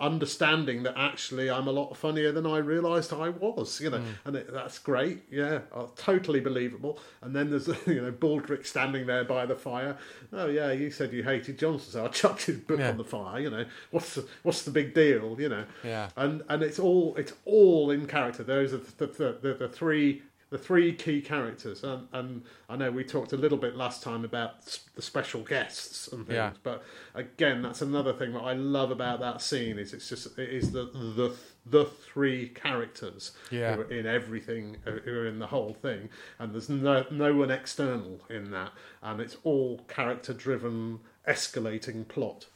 [0.00, 4.36] understanding that actually I'm a lot funnier than I realised I was, you know, and
[4.36, 6.98] it, that's great, yeah, uh, totally believable.
[7.22, 9.96] And then there's you know Baldrick standing there by the fire.
[10.32, 12.90] Oh yeah, you said you hated Johnson, so I chucked his book Yeah.
[12.90, 13.40] on the fire.
[13.40, 15.36] You know, what's the, what's the big deal?
[15.40, 16.08] You know, Yeah.
[16.16, 18.42] and and it's all it's all in character.
[18.42, 20.22] Those are the the, the, the three.
[20.50, 24.24] The three key characters, and, and I know we talked a little bit last time
[24.24, 26.52] about the special guests and things, Yeah.
[26.62, 26.82] but
[27.14, 30.70] again, that's another thing that I love about that scene is it's just it is
[30.72, 30.84] the
[31.16, 33.74] the the three characters Yeah.
[33.74, 36.08] who are in everything, who are in the whole thing,
[36.38, 42.46] and there's no no one external in that, and it's all character driven, escalating plot.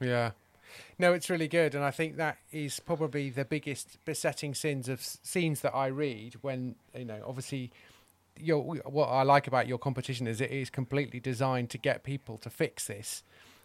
[0.00, 0.32] Yeah.
[1.00, 5.00] No, it's really good, and I think that is probably the biggest besetting sins of
[5.00, 6.34] scenes that I read.
[6.40, 7.70] When you know, obviously,
[8.36, 12.36] your what I like about your competition is it is completely designed to get people
[12.38, 13.22] to fix this,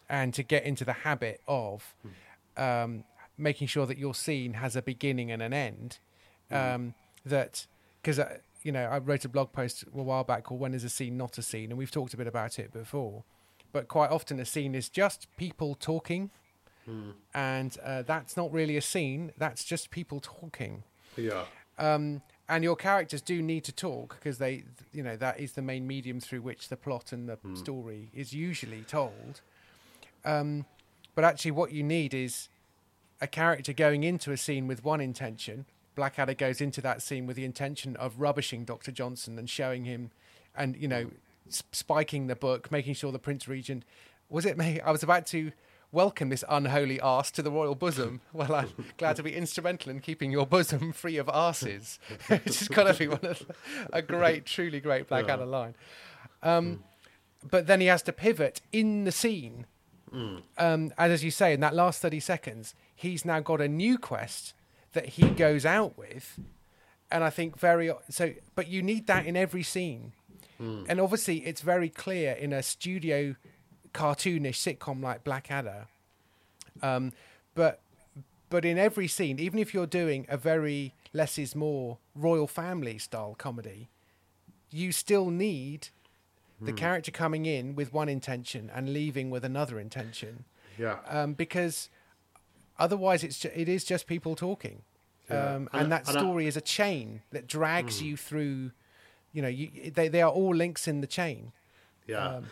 [0.07, 1.95] and to get into the habit of
[2.55, 3.03] um,
[3.35, 5.97] making sure that your scene has a beginning and an end.
[6.51, 6.93] Um,
[7.25, 7.65] that
[8.03, 10.83] because uh, you know, I wrote a blog post a while back called "When is
[10.83, 13.23] a scene not a scene," and we've talked a bit about it before.
[13.71, 16.29] But quite often, a scene is just people talking
[17.33, 19.31] and uh, that's not really a scene.
[19.37, 20.83] That's just people talking.
[21.17, 21.45] Yeah.
[21.77, 25.61] Um, and your characters do need to talk because they, you know, that is the
[25.61, 29.41] main medium through which the plot and the story is usually told.
[30.25, 30.65] Um,
[31.15, 32.49] but actually, what you need is
[33.21, 35.65] a character going into a scene with one intention.
[35.95, 40.11] Blackadder goes into that scene with the intention of rubbishing Doctor Johnson and showing him,
[40.55, 41.11] and you know,
[41.47, 43.83] s- spiking the book, making sure the Prince Regent
[44.29, 44.79] was it me.
[44.81, 45.51] I was about to
[45.93, 48.19] welcome this unholy arse to the royal bosom.
[48.33, 51.99] Well, I'm glad to be instrumental in keeping your bosom free of arses.
[52.27, 53.55] Which has got to be one of the-
[53.93, 55.75] a great, truly great Blackadder line.
[56.41, 56.83] Um,
[57.49, 59.65] but then he has to pivot in the scene.
[60.11, 63.97] Um, and as you say, in that last 30 seconds, he's now got a new
[63.97, 64.53] quest
[64.93, 66.39] that he goes out with.
[67.09, 70.13] And I think very so, but you need that in every scene.
[70.59, 73.35] And obviously, it's very clear in a studio
[73.93, 75.87] cartoonish sitcom like Blackadder.
[76.81, 77.11] Um,
[77.55, 77.79] but
[78.49, 82.97] but in every scene, even if you're doing a very less is more royal family
[82.99, 83.89] style comedy,
[84.69, 85.89] you still need
[86.61, 90.45] the character coming in with one intention and leaving with another intention,
[90.77, 90.99] Yeah.
[91.07, 91.89] um, because
[92.79, 94.81] otherwise it's ju- it is just people talking,
[95.29, 95.55] Yeah.
[95.55, 98.71] um, And- and that and I- story is a chain that drags you through.
[99.33, 101.51] You know, you, they they are all links in the chain.
[102.07, 102.25] Yeah.
[102.35, 102.45] Um,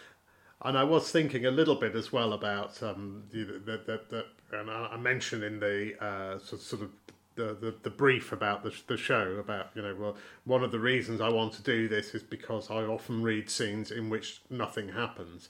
[0.64, 4.98] and I was thinking a little bit as well about um, the, the, and I
[4.98, 6.90] mentioned in the uh, so- sort of
[7.36, 10.80] the, the, the brief about the, the show about you know well one of the
[10.80, 14.90] reasons I want to do this is because I often read scenes in which nothing
[14.90, 15.50] happens,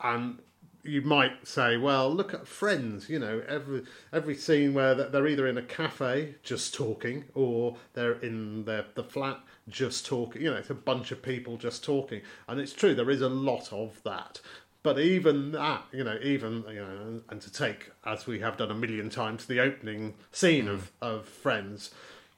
[0.00, 0.38] and
[0.84, 3.08] you might say, well, look at Friends.
[3.08, 8.20] You know, every every scene where they're either in a cafe just talking, or they're
[8.20, 10.42] in their the flat just talking.
[10.42, 13.28] You know, it's a bunch of people just talking, and it's true there is a
[13.28, 14.40] lot of that.
[14.82, 18.70] But even that, you know, even you know, and to take as we have done
[18.70, 21.92] a million times the opening scene of of Friends,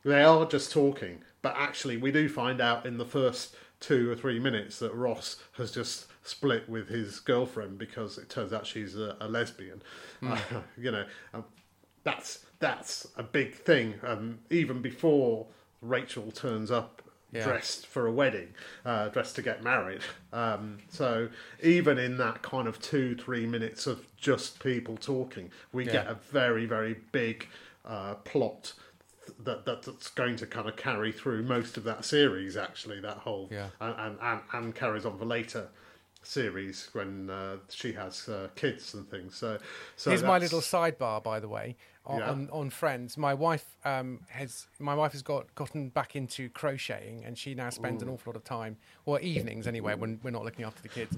[0.04, 1.22] they are just talking.
[1.42, 5.36] But actually, we do find out in the first two or three minutes that Ross
[5.52, 9.82] has just split with his girlfriend because it turns out she's a, a lesbian.
[10.24, 10.38] Uh,
[10.78, 11.44] you know, um,
[12.04, 13.94] that's that's a big thing.
[14.02, 15.46] Um, even before
[15.82, 17.02] Rachel turns up
[17.36, 17.44] Yeah.
[17.44, 20.00] dressed for a wedding, uh, dressed to get married.
[20.32, 21.28] Um, so
[21.62, 25.92] even in that kind of two three minutes of just people talking, we Yeah.
[25.92, 27.48] get a very very big
[27.84, 28.72] uh, plot.
[29.40, 33.18] That, that that's going to kind of carry through most of that series actually that
[33.18, 33.70] whole Yeah.
[33.80, 35.68] and, and, and, and carries on for later
[36.26, 39.36] series when uh, she has uh, kids and things.
[39.36, 39.58] So,
[39.96, 42.30] so Here's my little sidebar, by the way, on, Yeah.
[42.30, 43.16] on, on Friends.
[43.16, 47.70] My wife um, has my wife has got gotten back into crocheting, and she now
[47.70, 50.88] spends an awful lot of time, or evenings anyway, when we're not looking after the
[50.88, 51.16] kids,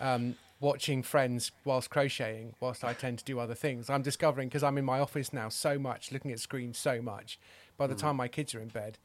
[0.00, 2.54] um, watching Friends whilst crocheting.
[2.60, 5.48] Whilst I tend to do other things, I'm discovering because I'm in my office now
[5.48, 7.38] so much, looking at screens so much.
[7.76, 7.88] By Mm.
[7.90, 8.98] the time my kids are in bed,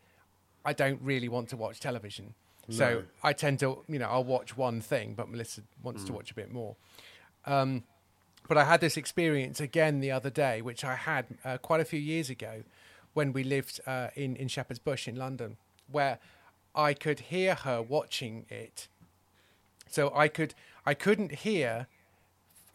[0.64, 2.36] I don't really want to watch television.
[2.70, 6.08] So I tend to, you know, I'll watch one thing, but Melissa wants Mm.
[6.08, 6.76] to watch a bit more.
[7.46, 7.84] Um,
[8.48, 11.86] but I had this experience again the other day, which I had uh, quite a
[11.86, 12.64] few years ago
[13.14, 15.58] when we lived uh, in, in Shepherd's Bush in London,
[15.92, 16.20] where
[16.76, 18.88] I could hear her watching it.
[19.90, 20.54] So I could
[20.86, 21.88] I couldn't hear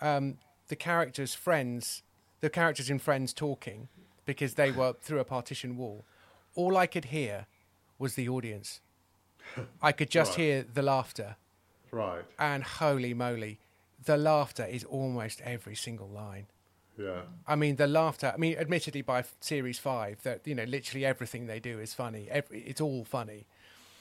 [0.01, 2.03] um, the characters' friends,
[2.41, 3.89] the characters in Friends talking
[4.27, 6.05] because they were through a partition wall.
[6.55, 7.47] All I could hear
[7.99, 8.81] was the audience.
[9.83, 10.39] I could just Right.
[10.39, 11.37] hear the laughter
[11.91, 12.25] right.
[12.39, 13.59] and holy moly,
[14.05, 16.47] the laughter is almost every single line.
[16.99, 17.23] Yeah.
[17.47, 18.33] I mean, the laughter.
[18.35, 21.93] I mean, admittedly, by f- series five, that you know, literally everything they do is
[21.93, 22.29] funny.
[22.31, 23.47] Every, it's all funny.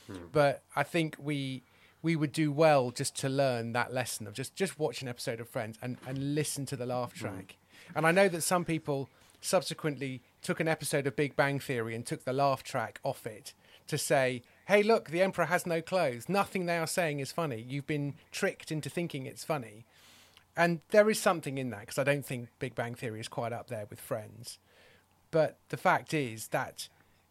[0.08, 0.28] Hmm.
[0.32, 1.64] But I think we
[2.04, 5.40] we would do well just to learn that lesson of just just watch an episode
[5.40, 7.22] of Friends and and listen to the laugh hmm.
[7.22, 7.58] track.
[7.96, 9.10] And I know that some people
[9.42, 13.54] subsequently took an episode of Big Bang Theory and took the laugh track off it
[13.88, 16.30] to say, "Hey, look, the Emperor has no clothes.
[16.30, 17.62] Nothing they are saying is funny.
[17.68, 19.86] You've been tricked into thinking it's funny."
[20.56, 23.54] And there is something in that because I don't think Big Bang Theory is quite
[23.54, 24.60] up there with Friends.
[25.32, 26.90] But the fact is that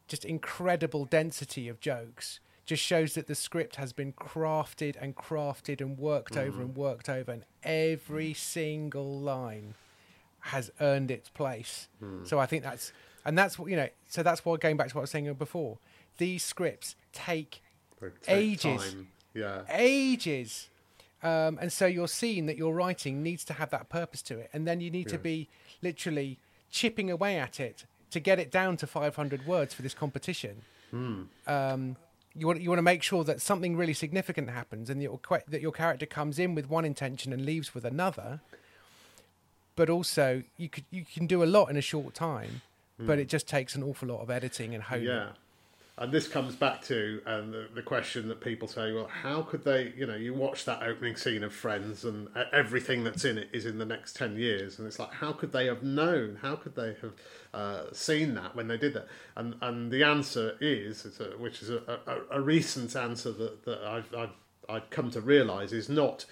[0.08, 5.80] just incredible density of jokes just shows that the script has been crafted and crafted
[5.80, 6.60] and worked over mm-hmm.
[6.62, 9.74] and worked over, and every single line
[10.40, 11.88] has earned its place.
[12.00, 12.24] Hmm.
[12.24, 12.92] So I think that's,
[13.24, 15.32] and that's what, you know, so that's what going back to what I was saying
[15.34, 15.78] before.
[16.18, 17.62] These scripts take
[18.00, 18.92] take Ages.
[18.92, 19.08] time.
[19.34, 19.62] Yeah.
[19.70, 20.68] ages.
[21.22, 24.50] Um, and so your scene that you're writing needs to have that purpose to it.
[24.52, 25.48] And then you need to be
[25.80, 26.38] literally
[26.70, 30.62] chipping away at it to get it down to 500 words for this competition.
[31.46, 31.96] Um,
[32.34, 35.20] you want you want to make sure that something really significant happens and that your,
[35.48, 38.40] that your character comes in with one intention and leaves with another.
[39.76, 42.62] But also, you could you can do a lot in a short time,
[42.98, 45.06] but it just takes an awful lot of editing and honing.
[45.06, 45.28] Yeah.
[46.02, 49.62] And this comes back to um, the, the question that people say, well, how could
[49.62, 53.38] they, you know, you watch that opening scene of Friends and e- everything that's in
[53.38, 54.80] it is in the next 10 years.
[54.80, 56.40] And it's like, how could they have known?
[56.42, 57.12] How could they have
[57.54, 59.06] uh, seen that when they did that?
[59.36, 63.84] And and the answer is, a, which is a, a, a recent answer that, that
[63.84, 64.34] I've, I've,
[64.68, 66.26] I've come to realise, is not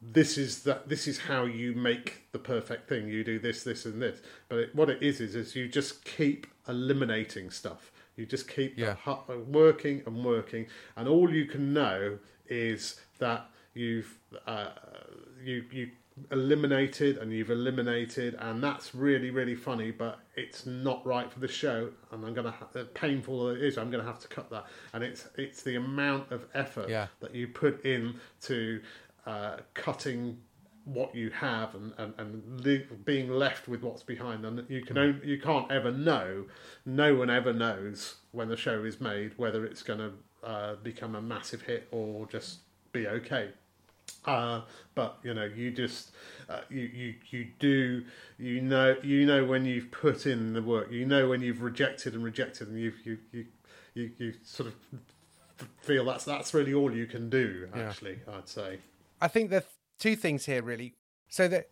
[0.00, 3.84] this is that this is how you make the perfect thing you do this this
[3.84, 8.26] and this but it, what it is is is you just keep eliminating stuff you
[8.26, 8.96] just keep Yeah.
[9.48, 14.68] working and working and all you can know is that you've uh,
[15.42, 15.90] you you
[16.30, 21.48] eliminated and you've eliminated and that's really really funny but it's not right for the
[21.48, 24.64] show and i'm gonna ha- uh, painful it is i'm gonna have to cut that
[24.92, 27.08] and it's it's the amount of effort Yeah.
[27.20, 28.80] that you put in to
[29.26, 30.38] uh, cutting
[30.84, 34.98] what you have and and, and le- being left with what's behind and you can
[34.98, 36.44] only, you can't ever know
[36.84, 40.12] no one ever knows when the show is made whether it's going to
[40.46, 42.58] uh, become a massive hit or just
[42.92, 43.48] be okay
[44.26, 44.60] uh,
[44.94, 46.10] but you know you just
[46.50, 48.04] uh, you, you you do
[48.38, 52.12] you know you know when you've put in the work you know when you've rejected
[52.14, 53.46] and rejected and you've you you
[53.94, 54.74] you, you sort of
[55.80, 57.82] feel that's that's really all you can do Yeah.
[57.88, 58.78] actually i'd say
[59.20, 59.64] I think are
[59.98, 60.94] two things here really.
[61.28, 61.68] So that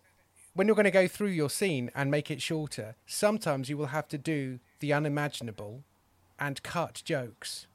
[0.54, 3.86] when you're going to go through your scene and make it shorter, sometimes you will
[3.86, 5.84] have to do the unimaginable
[6.38, 7.66] and cut jokes.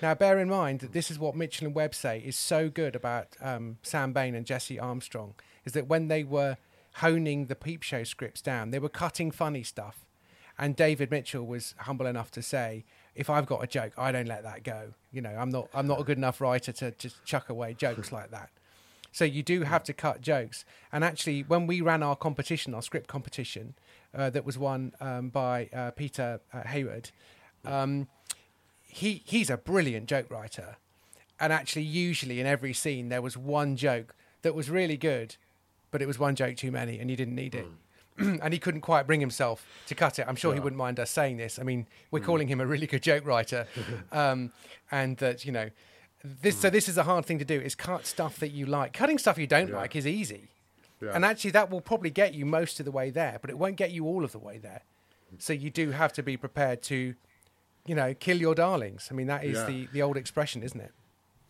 [0.00, 2.94] Now, bear in mind that this is what Mitchell and Webb say is so good
[2.94, 6.56] about um, Sam Bain and Jesse Armstrong is that when they were
[6.94, 10.06] honing the Peep Show scripts down, they were cutting funny stuff.
[10.56, 14.26] And David Mitchell was humble enough to say, "If I've got a joke, I don't
[14.26, 14.94] let that go.
[15.12, 18.10] You know, I'm not I'm not a good enough writer to just chuck away jokes
[18.12, 18.50] like that."
[19.18, 20.64] So you do have to cut jokes.
[20.92, 23.74] And actually, when we ran our competition, our script competition,
[24.14, 27.10] uh, that was won um, by uh, Peter uh, Hayward,
[27.64, 28.06] um,
[28.80, 30.76] he he's a brilliant joke writer.
[31.40, 35.34] And actually, usually in every scene, there was one joke that was really good,
[35.90, 37.66] but it was one joke too many, and you didn't need it.
[38.18, 40.26] and he couldn't quite bring himself to cut it.
[40.28, 41.58] I'm sure he wouldn't mind us saying this.
[41.58, 43.66] I mean, we're calling him a really good joke writer,
[44.12, 44.52] um,
[44.92, 45.70] and that you know,
[46.24, 46.58] this.
[46.58, 46.72] So mm.
[46.72, 48.92] this is a hard thing to do: is cut stuff that you like.
[48.92, 50.48] Cutting stuff you don't like is easy,
[51.00, 51.12] Yeah.
[51.14, 53.76] and actually that will probably get you most of the way there, but it won't
[53.76, 54.82] get you all of the way there.
[55.38, 57.14] So you do have to be prepared to,
[57.86, 59.08] you know, kill your darlings.
[59.10, 59.66] I mean, that is Yeah.
[59.66, 60.92] the the old expression, isn't it?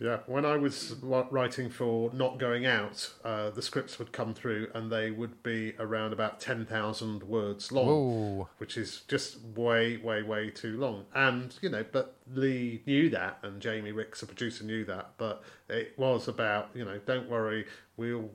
[0.01, 4.69] Yeah, when I was writing for Not Going Out, uh, the scripts would come through
[4.73, 8.49] and they would be around about 10,000 words long, Whoa.
[8.59, 11.07] which is just way, way, way too long.
[11.17, 15.15] And, you know, but Lee knew that and Jamie Rix, the producer, knew that.
[15.19, 18.31] But it was about, you know, don't worry, we'll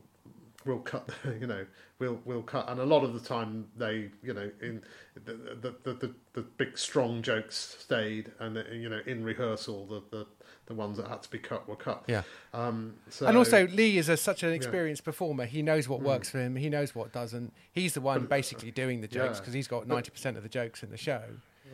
[0.66, 1.09] we'll cut
[1.41, 1.66] you know
[1.99, 4.82] we'll we'll cut and a lot of the time they you know in
[5.26, 10.01] the the the, the, the big strong jokes stayed and you know in rehearsal the,
[10.18, 10.26] the
[10.66, 12.24] the ones that had to be cut were cut Yeah.
[12.53, 15.45] um so and also, Lee is a, such an experienced performer.
[15.45, 16.55] He knows what works for him.
[16.55, 17.51] He knows what doesn't.
[17.72, 19.39] He's the one basically doing the jokes Yeah.
[19.41, 21.22] because he's got ninety percent of the jokes in the show.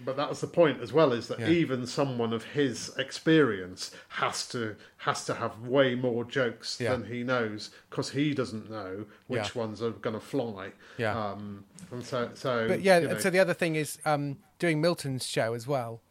[0.06, 1.50] but that was the point as well is that Yeah.
[1.50, 6.92] even someone of his experience has to has to have way more jokes Yeah.
[6.92, 9.62] than he knows because he doesn't know which Yeah.
[9.62, 11.32] ones are going to fly Yeah.
[11.32, 14.80] um and so so But yeah, you know, so the other thing is um, doing
[14.80, 16.02] Milton's show as well.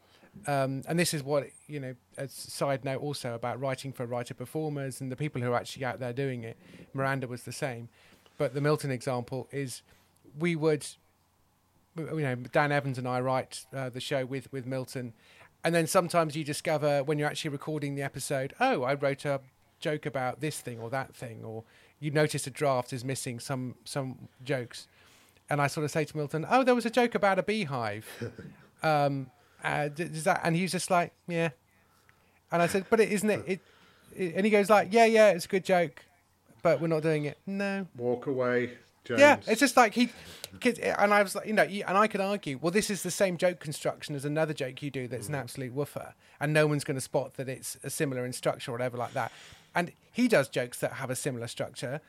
[0.47, 4.33] Um, and this is what, you know, a side note also about writing for writer
[4.33, 6.57] performers and the people who are actually out there doing it.
[6.93, 7.89] Miranda was the same.
[8.37, 9.81] But the Milton example is
[10.37, 10.85] we would,
[11.97, 15.13] you know, Dan Evans and I write uh, the show with, with Milton.
[15.63, 19.41] And then sometimes you discover when you're actually recording the episode, oh, I wrote a
[19.79, 21.63] joke about this thing or that thing, or
[21.99, 24.87] you notice a draft is missing some some jokes
[25.49, 28.05] and I sort of say to Milton, "Oh, there was a joke about a beehive."
[28.83, 29.29] um,
[29.63, 30.41] uh, does that?
[30.43, 31.49] And he was just like, "Yeah."
[32.51, 33.59] And I said, "But it isn't it?" it,
[34.15, 36.03] it and he goes like, "Yeah, yeah, it's a good joke,
[36.63, 37.87] but we're not doing it." No.
[37.95, 38.71] walk away
[39.03, 39.19] James.
[39.19, 40.09] Yeah, it's just like he,
[40.59, 43.11] 'cause- and I was like, you know, and I could argue, well, this is the
[43.11, 46.83] same joke construction as another joke you do that's an absolute woofer, and no one's
[46.83, 49.31] going to spot that it's a similar in structure or whatever like that.
[49.73, 52.01] And he does jokes that have a similar structure,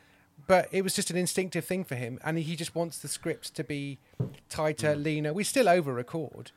[0.47, 3.55] but it was just an instinctive thing for him, and he just wants the script
[3.55, 3.99] to be
[4.49, 5.33] tighter, leaner.
[5.33, 6.51] We still over record.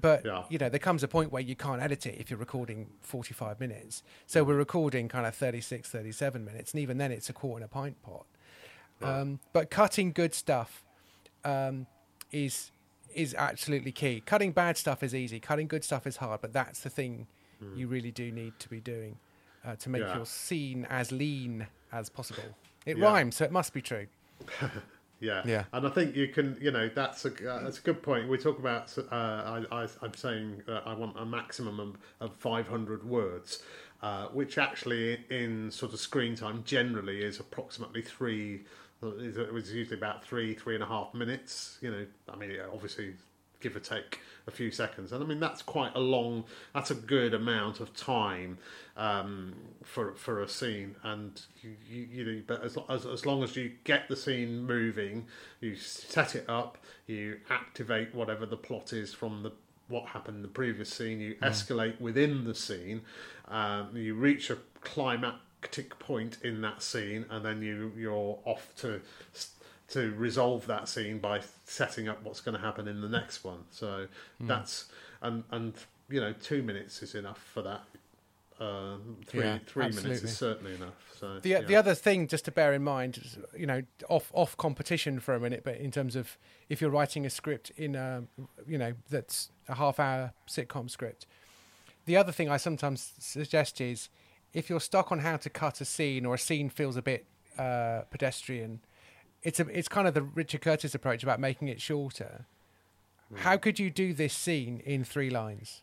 [0.00, 0.44] But Yeah.
[0.48, 3.60] you know, there comes a point where you can't edit it if you're recording 45
[3.60, 4.02] minutes.
[4.26, 7.64] So we're recording kind of 36, 37 minutes, and even then, it's a quarter and
[7.64, 8.24] a pint pot.
[9.02, 10.84] Um, but cutting good stuff
[11.44, 11.86] um,
[12.30, 12.70] is
[13.14, 14.22] is absolutely key.
[14.24, 15.38] Cutting bad stuff is easy.
[15.40, 16.40] Cutting good stuff is hard.
[16.40, 17.26] But that's the thing
[17.76, 19.18] you really do need to be doing
[19.64, 20.16] uh, to make Yeah.
[20.16, 22.56] your scene as lean as possible.
[22.86, 24.06] It rhymes, so it must be true.
[25.22, 25.64] Yeah, Yeah.
[25.72, 28.28] and I think you can, you know, that's a uh, that's a good point.
[28.28, 28.96] We talk about.
[28.98, 33.62] Uh, I, I, I'm saying uh, I want a maximum of, of 500 words,
[34.02, 38.64] uh, which actually in sort of screen time generally is approximately three.
[39.02, 41.78] It was usually about three, three and a half minutes.
[41.80, 43.14] You know, I mean, obviously
[43.62, 45.12] give or take a few seconds.
[45.12, 46.44] And I mean, that's quite a long,
[46.74, 48.58] that's a good amount of time
[48.96, 49.54] um,
[49.84, 50.96] for for a scene.
[51.02, 54.64] And you, you, you know, but as, as as long as you get the scene
[54.66, 55.26] moving,
[55.60, 59.52] you set it up, you activate whatever the plot is from the
[59.88, 61.20] what happened in the previous scene.
[61.20, 63.02] You escalate within the scene.
[63.48, 69.00] Um, you reach a climactic point in that scene, and then you you're off to
[69.92, 73.64] to resolve that scene by setting up what's going to happen in the next one.
[73.70, 74.06] So
[74.40, 74.86] that's
[75.20, 75.74] and and
[76.08, 77.82] you know two minutes is enough for that.
[78.60, 80.94] Uh, three Yeah, three minutes is certainly enough.
[81.18, 81.60] So The yeah.
[81.62, 85.40] the other thing just to bear in mind, you know, off off competition for a
[85.40, 86.38] minute, but in terms of
[86.68, 88.22] if you're writing a script in a,
[88.66, 91.26] you know, that's a half hour sitcom script.
[92.04, 94.08] The other thing I sometimes suggest is
[94.52, 97.26] if you're stuck on how to cut a scene or a scene feels a bit
[97.58, 98.80] uh, pedestrian,
[99.42, 102.46] it's a it's kind of the Richard Curtis approach about making it shorter.
[103.34, 105.82] How could you do this scene in three lines?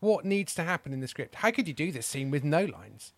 [0.00, 1.36] What needs to happen in the script?
[1.36, 3.12] How could you do this scene with no lines?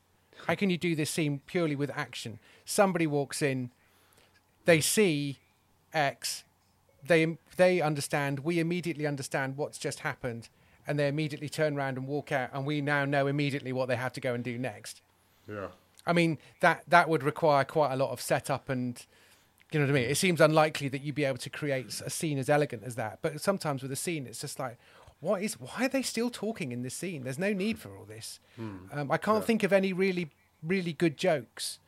[0.46, 2.38] How can you do this scene purely with action?
[2.64, 3.70] Somebody walks in,
[4.64, 5.38] they see
[5.92, 6.44] X,
[7.06, 10.48] they they understand, we immediately understand what's just happened,
[10.86, 13.96] and they immediately turn around and walk out, and we now know immediately what they
[13.96, 15.02] have to go and do next.
[15.48, 15.68] yeah.
[16.04, 19.04] I mean that that would require quite a lot of setup and
[19.72, 20.10] you know what I mean.
[20.10, 23.18] It seems unlikely that you'd be able to create a scene as elegant as that.
[23.22, 24.78] But sometimes with a scene, it's just like,
[25.20, 25.54] what is?
[25.54, 27.24] Why are they still talking in this scene?
[27.24, 28.40] There's no need for all this.
[28.92, 30.30] Um, I can't think of any really
[30.62, 31.78] really good jokes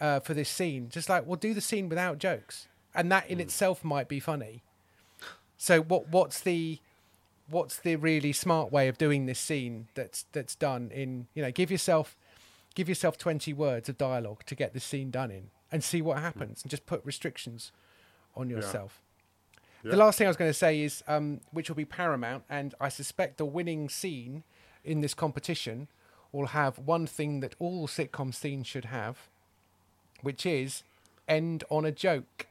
[0.00, 0.88] uh, for this scene.
[0.88, 4.62] Just like, well, do the scene without jokes, and that in itself might be funny.
[5.56, 6.78] So what what's the
[7.48, 11.50] what's the really smart way of doing this scene that's that's done in you know
[11.50, 12.16] give yourself
[12.74, 16.18] give yourself 20 words of dialogue to get this scene done in and see what
[16.18, 17.72] happens and just put restrictions
[18.34, 19.02] on yourself.
[19.82, 19.90] Yeah.
[19.90, 22.74] the last thing i was going to say is um, which will be paramount and
[22.80, 24.42] i suspect the winning scene
[24.82, 25.88] in this competition
[26.32, 29.28] will have one thing that all sitcom scenes should have
[30.22, 30.82] which is
[31.28, 32.46] end on a joke.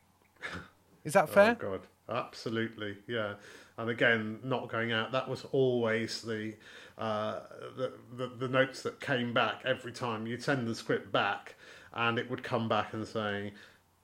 [1.04, 1.58] Is that fair?
[1.60, 3.34] Oh God, absolutely, yeah.
[3.78, 5.12] And again, not going out.
[5.12, 6.54] That was always the,
[6.98, 7.40] uh,
[7.76, 10.28] the, the the notes that came back every time.
[10.28, 11.56] You send the script back,
[11.94, 13.52] and it would come back and saying,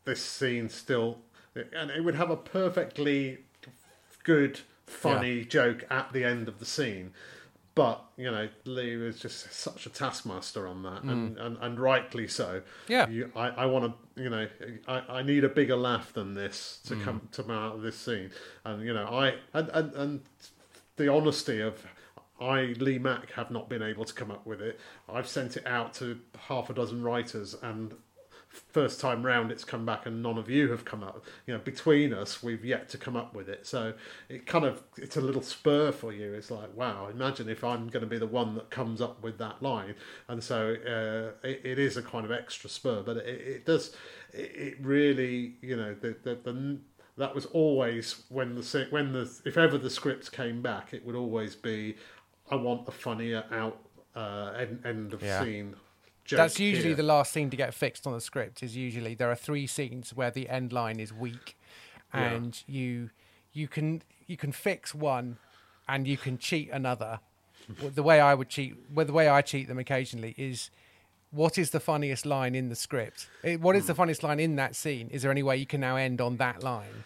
[0.05, 1.19] "This scene still,"
[1.55, 3.39] and it would have a perfectly
[4.23, 7.13] good, funny joke at the end of the scene.
[7.75, 11.45] But you know, Lee was just such a taskmaster on that, and, mm.
[11.45, 12.61] and, and rightly so.
[12.89, 13.07] Yeah.
[13.07, 14.47] You, I, I want to, you know,
[14.87, 17.03] I, I need a bigger laugh than this to mm.
[17.03, 18.31] come to come out of this scene,
[18.65, 20.21] and you know, I and, and and
[20.97, 21.85] the honesty of.
[22.39, 24.79] I, Lee Mack, have not been able to come up with it.
[25.11, 27.93] I've sent it out to half a dozen writers, and
[28.49, 31.59] first time round it's come back and none of you have come up you know
[31.59, 33.65] between us we've yet to come up with it.
[33.67, 33.93] So
[34.27, 36.33] it kind of it's a little spur for you.
[36.33, 39.37] It's like wow imagine if i'm going to be the one that comes up with
[39.37, 39.95] that line.
[40.27, 43.95] And so uh, it, it is a kind of extra spur but it, it does
[44.33, 46.77] it, really you know the, the, the
[47.17, 51.15] that was always when the when the if ever the scripts came back it would
[51.15, 51.95] always be
[52.51, 53.77] i want a funnier out
[54.15, 55.43] uh, end, end of Yeah.
[55.43, 55.75] scene
[56.25, 56.95] joke That's usually here.
[56.95, 58.61] the last scene to get fixed on the script.
[58.63, 61.57] Is usually there are three scenes where the end line is weak,
[62.13, 62.33] Yeah.
[62.35, 63.09] and you
[63.53, 65.37] you can you can fix one,
[65.87, 67.19] and you can cheat another.
[67.99, 70.69] The way I would cheat, well, the way I cheat them occasionally is,
[71.31, 73.27] what is the funniest line in the script?
[73.43, 73.97] Eh, What is the Hmm.
[73.97, 75.07] funniest line in that scene?
[75.11, 77.03] Is there any way you can now end on that line?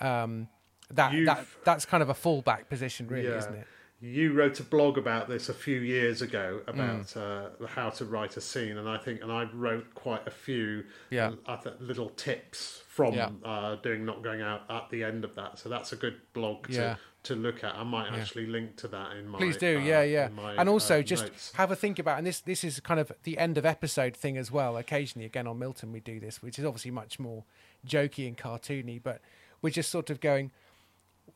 [0.00, 0.48] Um,
[0.90, 3.66] that that that's kind of a fallback position, really, isn't it?
[4.04, 6.74] You wrote a blog about this a few years ago Mm.
[6.74, 10.30] about uh, how to write a scene, and I think, and I wrote quite a
[10.32, 11.30] few Yeah.
[11.78, 13.30] little tips from Yeah.
[13.44, 15.60] uh, doing not going out at the end of that.
[15.60, 16.96] So that's a good blog to, Yeah.
[17.22, 17.76] to look at.
[17.76, 19.38] I might actually link to that in my.
[19.38, 20.28] Please do, uh, yeah, yeah.
[20.34, 21.52] my, and also uh, just notes.
[21.54, 24.36] have a think about, and this this is kind of the end of episode thing
[24.36, 24.76] as well.
[24.76, 27.44] Occasionally, again on Milton, we do this, which is obviously much more
[27.86, 29.20] jokey and cartoony, but
[29.62, 30.50] we're just sort of going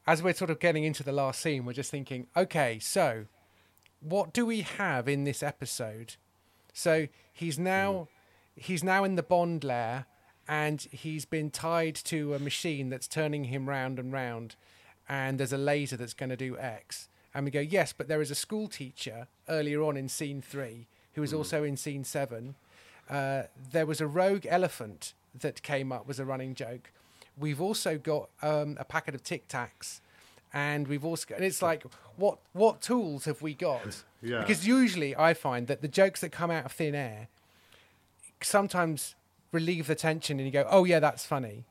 [0.06, 1.64] as we're sort of getting into the last scene.
[1.64, 3.26] We're just thinking, okay, so
[4.00, 6.14] what do we have in this episode?
[6.72, 8.08] So he's now
[8.54, 10.06] he's now in the bond lair,
[10.48, 14.56] and he's been tied to a machine that's turning him round and round,
[15.08, 17.08] and there's a laser that's going to do X.
[17.34, 20.86] And we go, yes, but there is a school teacher earlier on in scene three
[21.14, 22.54] who was also in scene seven.
[23.10, 26.90] Uh, there was a rogue elephant that came up was a running joke.
[27.38, 30.00] We've also got um, a packet of Tic Tacs,
[30.52, 31.84] and we've also and it's like
[32.16, 34.04] what what tools have we got?
[34.22, 34.40] Yeah.
[34.40, 37.28] Because usually I find that the jokes that come out of thin air
[38.40, 39.14] sometimes
[39.52, 41.64] relieve the tension, and you go, "Oh yeah, that's funny,"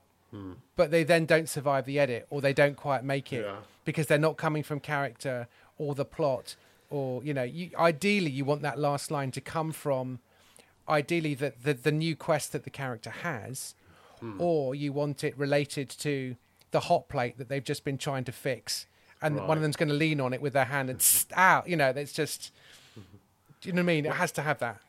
[0.75, 3.57] but they then don't survive the edit, or they don't quite make it Yeah.
[3.85, 5.47] because they're not coming from character
[5.77, 6.55] or the plot,
[6.89, 10.19] or you know, you, ideally you want that last line to come from
[10.87, 13.75] ideally the, the the new quest that the character has,
[14.39, 16.35] or you want it related to
[16.71, 18.85] the hot plate that they've just been trying to fix,
[19.21, 21.67] and one of them's going to lean on it with their hand and tss, out.
[21.69, 22.51] You know, it's just.
[23.61, 24.05] Do you know what I mean?
[24.05, 24.79] It has to have that.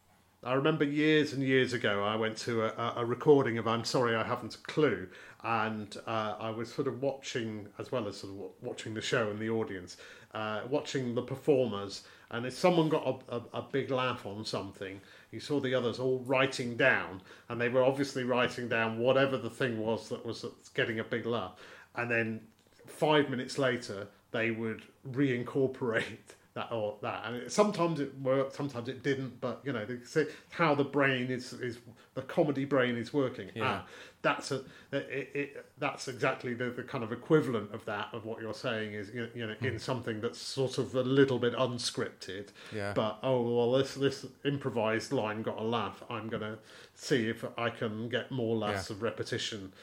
[0.44, 3.84] I remember years and years ago, I went to a, a- a recording of "I'm
[3.84, 5.08] Sorry I Haven't a Clue,"
[5.42, 9.30] and uh, I was sort of watching, as well as sort of watching the show
[9.30, 9.96] and the audience,
[10.34, 12.02] uh, watching the performers.
[12.30, 15.00] And if someone got a, a, a big laugh on something,
[15.36, 17.20] you saw the others all writing down,
[17.50, 21.26] and they were obviously writing down whatever the thing was that was getting a big
[21.26, 21.52] laugh.
[21.94, 22.40] And then
[22.86, 28.88] five minutes later, they would reincorporate that or that, and it, sometimes it worked, sometimes
[28.88, 29.40] it didn't.
[29.42, 31.78] But you know, they say how the brain is is
[32.14, 33.50] the comedy brain is working.
[33.54, 33.64] Yeah.
[33.82, 33.86] Ah,
[34.22, 38.40] that's a it, it, that's exactly the, the kind of equivalent of that of what
[38.40, 41.52] you're saying is you know, you know in something that's sort of a little bit
[41.54, 42.48] unscripted.
[42.74, 42.94] Yeah.
[42.94, 46.02] But oh well, this this improvised line got a laugh.
[46.08, 46.56] I'm gonna
[46.94, 48.96] see if I can get more laughs Yeah.
[48.96, 49.74] of repetition.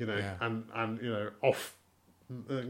[0.00, 0.34] You know, Yeah.
[0.40, 1.74] and and you know off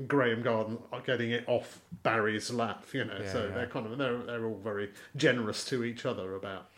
[0.06, 3.18] Graeme Garden getting it off Barry's lap, you know.
[3.20, 3.54] Yeah, so yeah.
[3.54, 6.68] they're kind of they're they're all very generous to each other about,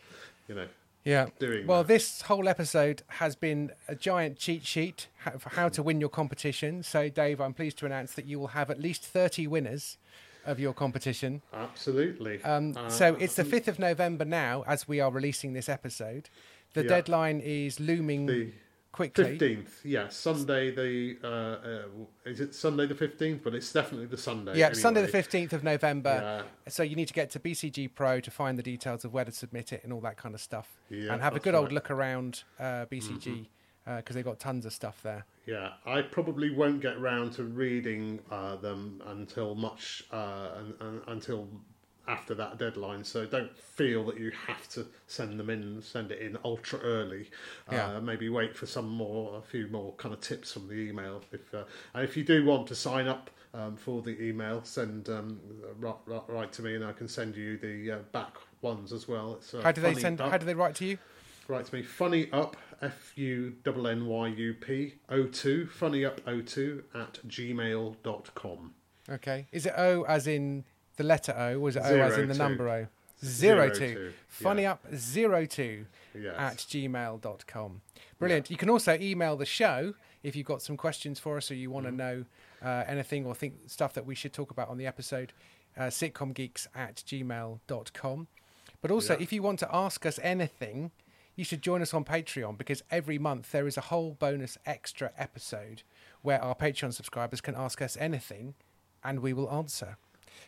[0.47, 0.67] you know,
[1.03, 1.27] Yeah.
[1.39, 1.87] doing Well, that.
[1.87, 5.07] this whole episode has been a giant cheat sheet
[5.39, 6.81] for how to win your competition.
[6.83, 9.97] So, Dave, I'm pleased to announce that you will have at least 30 winners
[10.43, 11.43] of your competition.
[11.53, 12.43] Absolutely.
[12.43, 16.29] Um, Uh, so, it's the 5th of November now as we are releasing this episode.
[16.73, 16.89] The Yeah.
[16.89, 18.51] deadline is looming the
[18.91, 19.23] quickly.
[19.23, 23.43] fifteenth, yeah, Sunday the uh, uh, is it Sunday the fifteenth?
[23.43, 24.57] But it's definitely the Sunday.
[24.57, 26.43] Yeah, Sunday the 15th of November.
[26.45, 26.71] Yeah.
[26.71, 29.31] So you need to get to BCG Pro to find the details of where to
[29.31, 30.69] submit it and all that kind of stuff.
[30.89, 31.67] Yeah, and have a good old right.
[31.69, 31.75] Mm-hmm.
[31.75, 33.47] look around uh, BCG
[33.97, 35.25] because they've got tons of stuff there.
[35.45, 41.01] Yeah, I probably won't get round to reading uh, them until much uh, un un
[41.07, 41.47] until
[42.07, 43.03] after that deadline.
[43.03, 47.29] So don't feel that you have to send them in, send it in ultra early.
[47.71, 47.97] Yeah.
[47.97, 51.21] Uh, maybe wait for some more, a few more kind of tips from the email.
[51.31, 53.29] If uh, and if you do want to sign up.
[53.53, 55.37] Um, for the email, send um,
[55.77, 59.35] write, to me, and I can send you the uh, back ones as well.
[59.35, 60.21] It's, uh, How do they send?
[60.21, 60.31] up.
[60.31, 60.97] How do they write to you?
[61.49, 66.21] Write to me, funny up, F U N N Y U P, 02, funny up
[66.25, 68.73] 02 at gmail.com.
[69.09, 69.47] Okay.
[69.51, 70.63] Is it O as in
[71.01, 72.37] the letter O, Was it O Zero as in the two.
[72.39, 72.87] number O?
[73.23, 73.93] Zero Zero two.
[73.95, 74.71] two, Funny yeah.
[74.73, 76.35] up zero two Yes.
[76.37, 77.81] at gmail.com.
[78.19, 78.49] Brilliant.
[78.51, 79.93] You can also email the show
[80.23, 81.73] if you've got some questions for us or you Mm-hmm.
[81.73, 82.25] want to know
[82.63, 85.33] uh, anything or think stuff that we should talk about on the episode.
[85.77, 88.27] Uh, sitcomgeeks at gmail.com.
[88.81, 89.23] But also, Yeah.
[89.23, 90.91] if you want to ask us anything,
[91.35, 95.11] you should join us on Patreon because every month there is a whole bonus extra
[95.17, 95.83] episode
[96.23, 98.53] where our Patreon subscribers can ask us anything
[99.03, 99.97] and we will answer.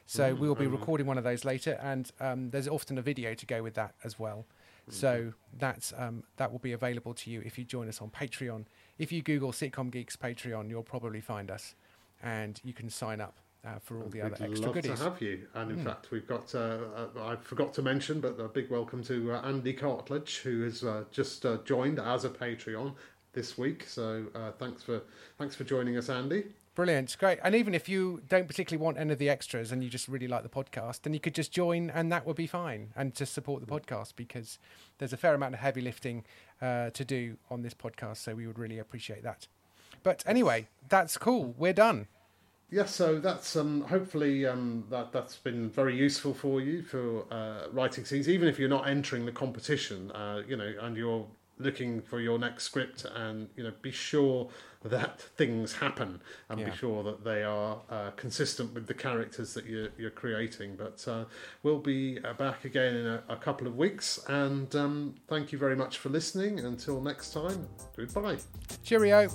[0.06, 3.34] So we will be recording one of those later, and um, there's often a video
[3.34, 4.46] to go with that as well.
[4.90, 8.66] So that's um, that will be available to you if you join us on Patreon.
[8.98, 11.76] If you Google Sitcom Geeks Patreon, you'll probably find us,
[12.22, 15.00] and you can sign up uh, for all the other extra love goodies.
[15.00, 15.48] to have you.
[15.54, 19.04] And in fact, we've got, uh, uh, I forgot to mention, but a big welcome
[19.06, 22.94] to uh, Andy Cartledge, who has uh, just uh, joined as a Patreon
[23.32, 23.86] this week.
[23.88, 25.02] So uh, thanks for
[25.38, 26.46] thanks for joining us, Andy.
[26.76, 27.38] Brilliant, great.
[27.44, 30.28] And even if you don't particularly want any of the extras and you just really
[30.28, 33.34] like the podcast, then you could just join and that would be fine and just
[33.34, 34.58] support the podcast because
[34.98, 36.24] there's a fair amount of heavy lifting
[36.64, 38.18] uh, to do on this podcast.
[38.18, 39.46] So we would really appreciate that.
[40.02, 41.54] But anyway, that's cool.
[41.58, 42.08] We're done.
[42.72, 47.68] Yes, so that's um, hopefully um, that that's been very useful for you for uh,
[47.72, 48.28] writing scenes.
[48.28, 51.28] Even if you're not entering the competition, uh, you know, and you're
[51.64, 54.50] looking for your next script, and you know, be sure
[54.84, 56.70] that things happen, and Yeah.
[56.70, 60.76] be sure that they are uh, consistent with the characters that you're, you're creating.
[60.76, 61.26] But uh,
[61.64, 65.58] we'll be uh, back again in a, a couple of weeks, and um, thank you
[65.58, 66.60] very much for listening.
[66.60, 68.38] Until next time, goodbye.
[68.84, 69.30] Cheerio.